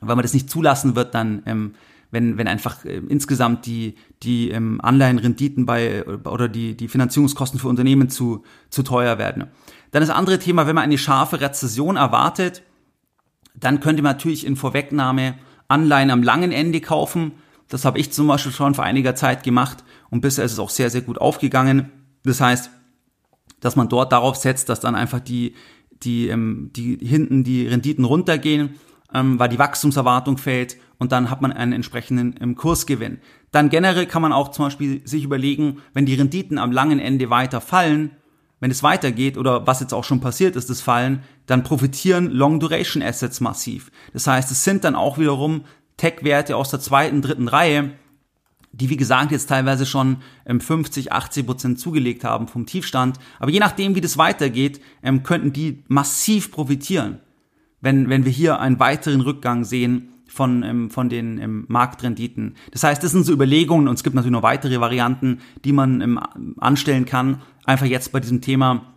weil 0.01 0.16
man 0.16 0.23
das 0.23 0.33
nicht 0.33 0.49
zulassen 0.49 0.97
wird, 0.97 1.14
dann 1.14 1.42
ähm, 1.45 1.75
wenn, 2.11 2.38
wenn 2.38 2.47
einfach 2.47 2.85
äh, 2.85 3.03
insgesamt 3.09 3.66
die, 3.66 3.97
die 4.23 4.51
ähm, 4.51 4.81
Anleihenrenditen 4.81 5.66
bei 5.66 6.07
oder 6.07 6.49
die, 6.49 6.77
die 6.77 6.88
Finanzierungskosten 6.88 7.59
für 7.59 7.68
Unternehmen 7.68 8.09
zu, 8.09 8.45
zu 8.71 8.83
teuer 8.83 9.18
werden. 9.18 9.49
Dann 9.92 10.00
das 10.02 10.11
andere 10.11 10.38
Thema, 10.38 10.66
wenn 10.66 10.74
man 10.74 10.85
eine 10.85 10.98
scharfe 10.98 11.40
Rezession 11.40 11.96
erwartet, 11.96 12.62
dann 13.55 13.81
könnte 13.81 14.02
man 14.02 14.16
natürlich 14.16 14.44
in 14.46 14.57
Vorwegnahme 14.57 15.35
Anleihen 15.68 16.11
am 16.11 16.22
langen 16.22 16.50
Ende 16.50 16.81
kaufen. 16.81 17.33
Das 17.68 17.85
habe 17.85 17.98
ich 17.98 18.12
zum 18.12 18.26
Beispiel 18.26 18.52
schon 18.52 18.74
vor 18.74 18.85
einiger 18.85 19.14
Zeit 19.14 19.44
gemacht 19.44 19.85
und 20.11 20.22
bisher 20.22 20.44
ist 20.44 20.52
es 20.52 20.59
auch 20.59 20.70
sehr, 20.70 20.90
sehr 20.90 21.02
gut 21.02 21.18
aufgegangen. 21.18 21.90
Das 22.24 22.40
heißt, 22.40 22.70
dass 23.61 23.76
man 23.76 23.88
dort 23.88 24.12
darauf 24.12 24.37
setzt, 24.37 24.68
dass 24.68 24.81
dann 24.81 24.94
einfach 24.94 25.20
die, 25.20 25.55
die, 26.02 26.28
ähm, 26.28 26.70
die 26.74 26.96
hinten 26.96 27.44
die 27.44 27.66
Renditen 27.66 28.05
runtergehen, 28.05 28.74
ähm, 29.14 29.38
weil 29.38 29.50
die 29.50 29.59
Wachstumserwartung 29.59 30.38
fällt 30.38 30.76
und 30.98 31.12
dann 31.12 31.31
hat 31.31 31.42
man 31.42 31.52
einen 31.52 31.72
entsprechenden 31.72 32.35
ähm, 32.40 32.57
Kursgewinn. 32.57 33.18
Dann 33.50 33.68
generell 33.68 34.07
kann 34.07 34.22
man 34.22 34.33
auch 34.33 34.50
zum 34.50 34.66
Beispiel 34.66 35.07
sich 35.07 35.24
überlegen, 35.24 35.83
wenn 35.92 36.07
die 36.07 36.14
Renditen 36.14 36.59
am 36.59 36.72
langen 36.72 36.98
Ende 36.98 37.28
weiter 37.28 37.61
fallen, 37.61 38.16
wenn 38.62 38.70
es 38.70 38.85
weitergeht 38.85 39.37
oder 39.37 39.66
was 39.66 39.81
jetzt 39.81 39.92
auch 39.92 40.05
schon 40.05 40.20
passiert 40.20 40.55
ist, 40.55 40.70
das 40.70 40.81
Fallen, 40.81 41.25
dann 41.46 41.64
profitieren 41.64 42.31
Long 42.31 42.61
Duration 42.61 43.03
Assets 43.03 43.40
massiv. 43.40 43.90
Das 44.12 44.29
heißt, 44.29 44.53
es 44.53 44.62
sind 44.62 44.85
dann 44.85 44.94
auch 44.94 45.18
wiederum 45.18 45.64
Tech-Werte 45.96 46.57
aus 46.57 46.70
der 46.70 46.79
zweiten, 46.79 47.22
dritten 47.22 47.48
Reihe, 47.48 47.90
die 48.70 48.88
wie 48.88 48.96
gesagt 48.96 49.33
jetzt 49.33 49.48
teilweise 49.48 49.85
schon 49.85 50.18
50, 50.46 51.07
ähm, 51.07 51.12
80 51.12 51.44
Prozent 51.46 51.81
zugelegt 51.81 52.22
haben 52.22 52.46
vom 52.46 52.64
Tiefstand. 52.64 53.18
Aber 53.40 53.51
je 53.51 53.59
nachdem, 53.59 53.96
wie 53.96 54.01
das 54.01 54.16
weitergeht, 54.16 54.81
ähm, 55.03 55.25
könnten 55.25 55.53
die 55.53 55.83
massiv 55.88 56.53
profitieren, 56.53 57.18
wenn, 57.81 58.09
wenn 58.11 58.25
wir 58.25 58.33
hier 58.33 58.61
einen 58.61 58.79
weiteren 58.79 59.22
Rückgang 59.22 59.64
sehen 59.64 60.12
von, 60.33 60.62
ähm, 60.62 60.90
von 60.90 61.09
den 61.09 61.38
ähm, 61.38 61.64
Marktrenditen. 61.68 62.55
Das 62.71 62.83
heißt, 62.85 63.03
das 63.03 63.12
sind 63.12 63.25
so 63.25 63.33
Überlegungen 63.33 63.88
und 63.88 63.95
es 63.95 64.03
gibt 64.03 64.14
natürlich 64.14 64.33
noch 64.33 64.42
weitere 64.42 64.81
Varianten, 64.81 65.40
die 65.64 65.73
man 65.73 66.01
ähm, 66.01 66.21
anstellen 66.59 67.05
kann, 67.05 67.42
einfach 67.64 67.87
jetzt 67.87 68.12
bei 68.12 68.21
diesem 68.21 68.40
Thema 68.40 68.95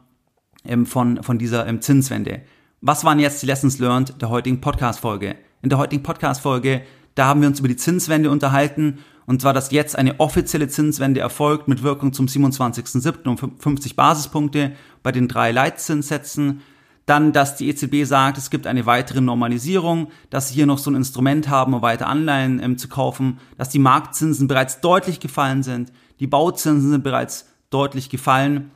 ähm, 0.64 0.86
von, 0.86 1.22
von 1.24 1.38
dieser 1.38 1.68
ähm, 1.68 1.82
Zinswende. 1.82 2.42
Was 2.82 3.04
waren 3.04 3.20
jetzt 3.20 3.42
die 3.42 3.48
Lessons 3.48 3.80
learned 3.80 4.22
der 4.22 4.30
heutigen 4.30 4.62
Podcast-Folge? 4.62 5.36
In 5.62 5.70
der 5.70 5.78
heutigen 5.78 6.04
Podcast-Folge, 6.04 6.84
da 7.16 7.26
haben 7.26 7.42
wir 7.42 7.48
uns 7.48 7.60
über 7.60 7.68
die 7.68 7.76
Zinswende 7.76 8.30
unterhalten 8.30 9.00
und 9.26 9.42
zwar, 9.42 9.54
dass 9.54 9.72
jetzt 9.72 9.98
eine 9.98 10.20
offizielle 10.20 10.68
Zinswende 10.68 11.20
erfolgt 11.20 11.68
mit 11.68 11.84
Wirkung 11.84 12.14
zum 12.14 12.28
27.07. 12.28 13.28
um 13.28 13.38
50 13.60 13.96
Basispunkte 13.96 14.74
bei 15.02 15.12
den 15.12 15.28
drei 15.28 15.52
Leitzinssätzen. 15.52 16.62
Dann, 17.06 17.34
dass 17.34 17.56
die 17.56 17.70
EZB 17.70 18.06
sagt, 18.06 18.38
es 18.38 18.50
gibt 18.50 18.66
eine 18.66 18.88
weitere 18.88 19.22
Normalisierung, 19.22 20.08
dass 20.32 20.50
sie 20.50 20.56
hier 20.56 20.66
noch 20.66 20.80
so 20.80 20.90
ein 20.90 20.96
Instrument 20.96 21.50
haben, 21.50 21.76
um 21.76 21.82
weiter 21.84 22.08
Anleihen 22.08 22.60
ähm, 22.62 22.78
zu 22.80 22.88
kaufen, 22.88 23.40
dass 23.58 23.70
die 23.70 23.80
Marktzinsen 23.80 24.48
bereits 24.48 24.82
deutlich 24.82 25.20
gefallen 25.20 25.62
sind, 25.62 25.92
die 26.20 26.28
Bauzinsen 26.28 26.90
sind 26.90 27.04
bereits 27.04 27.48
deutlich 27.70 28.10
gefallen. 28.10 28.72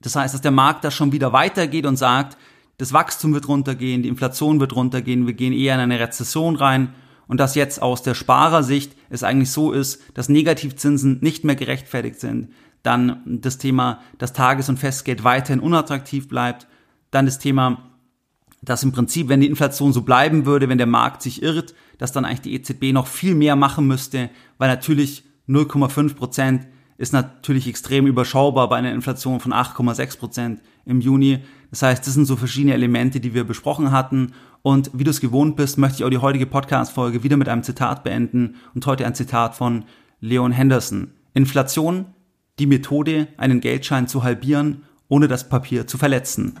Das 0.00 0.16
heißt, 0.16 0.34
dass 0.34 0.40
der 0.40 0.50
Markt 0.50 0.84
da 0.84 0.90
schon 0.90 1.12
wieder 1.12 1.32
weitergeht 1.32 1.86
und 1.86 1.96
sagt, 1.96 2.36
das 2.78 2.92
Wachstum 2.92 3.34
wird 3.34 3.46
runtergehen, 3.46 4.02
die 4.02 4.08
Inflation 4.08 4.58
wird 4.58 4.74
runtergehen, 4.74 5.26
wir 5.26 5.34
gehen 5.34 5.52
eher 5.52 5.74
in 5.74 5.80
eine 5.80 6.00
Rezession 6.00 6.56
rein 6.56 6.92
und 7.28 7.38
dass 7.38 7.54
jetzt 7.54 7.80
aus 7.80 8.02
der 8.02 8.14
Sparersicht 8.14 8.96
es 9.10 9.22
eigentlich 9.22 9.52
so 9.52 9.70
ist, 9.70 10.02
dass 10.14 10.28
Negativzinsen 10.28 11.18
nicht 11.20 11.44
mehr 11.44 11.54
gerechtfertigt 11.54 12.18
sind. 12.18 12.52
Dann 12.82 13.22
das 13.24 13.58
Thema, 13.58 14.00
dass 14.18 14.32
Tages- 14.32 14.68
und 14.68 14.78
Festgeld 14.78 15.22
weiterhin 15.22 15.60
unattraktiv 15.60 16.28
bleibt 16.28 16.66
dann 17.14 17.26
das 17.26 17.38
Thema, 17.38 17.90
dass 18.62 18.82
im 18.82 18.92
Prinzip, 18.92 19.28
wenn 19.28 19.40
die 19.40 19.46
Inflation 19.46 19.92
so 19.92 20.02
bleiben 20.02 20.46
würde, 20.46 20.68
wenn 20.68 20.78
der 20.78 20.86
Markt 20.86 21.22
sich 21.22 21.42
irrt, 21.42 21.74
dass 21.98 22.12
dann 22.12 22.24
eigentlich 22.24 22.40
die 22.40 22.54
EZB 22.54 22.92
noch 22.92 23.06
viel 23.06 23.34
mehr 23.34 23.56
machen 23.56 23.86
müsste, 23.86 24.30
weil 24.58 24.68
natürlich 24.68 25.24
0,5 25.48 26.14
Prozent 26.14 26.66
ist 26.96 27.12
natürlich 27.12 27.68
extrem 27.68 28.06
überschaubar 28.06 28.68
bei 28.68 28.76
einer 28.76 28.92
Inflation 28.92 29.40
von 29.40 29.52
8,6 29.52 30.18
Prozent 30.18 30.62
im 30.86 31.00
Juni. 31.00 31.40
Das 31.70 31.82
heißt, 31.82 32.06
das 32.06 32.14
sind 32.14 32.26
so 32.26 32.36
verschiedene 32.36 32.74
Elemente, 32.74 33.20
die 33.20 33.34
wir 33.34 33.44
besprochen 33.44 33.90
hatten. 33.90 34.32
Und 34.62 34.90
wie 34.94 35.04
du 35.04 35.10
es 35.10 35.20
gewohnt 35.20 35.56
bist, 35.56 35.76
möchte 35.76 35.98
ich 35.98 36.04
auch 36.04 36.10
die 36.10 36.18
heutige 36.18 36.46
Podcast-Folge 36.46 37.22
wieder 37.22 37.36
mit 37.36 37.48
einem 37.48 37.64
Zitat 37.64 38.04
beenden 38.04 38.56
und 38.74 38.86
heute 38.86 39.04
ein 39.04 39.14
Zitat 39.14 39.56
von 39.56 39.84
Leon 40.20 40.52
Henderson. 40.52 41.10
Inflation, 41.34 42.06
die 42.60 42.66
Methode, 42.66 43.26
einen 43.36 43.60
Geldschein 43.60 44.06
zu 44.06 44.22
halbieren, 44.22 44.84
ohne 45.08 45.28
das 45.28 45.48
Papier 45.48 45.86
zu 45.86 45.98
verletzen. 45.98 46.60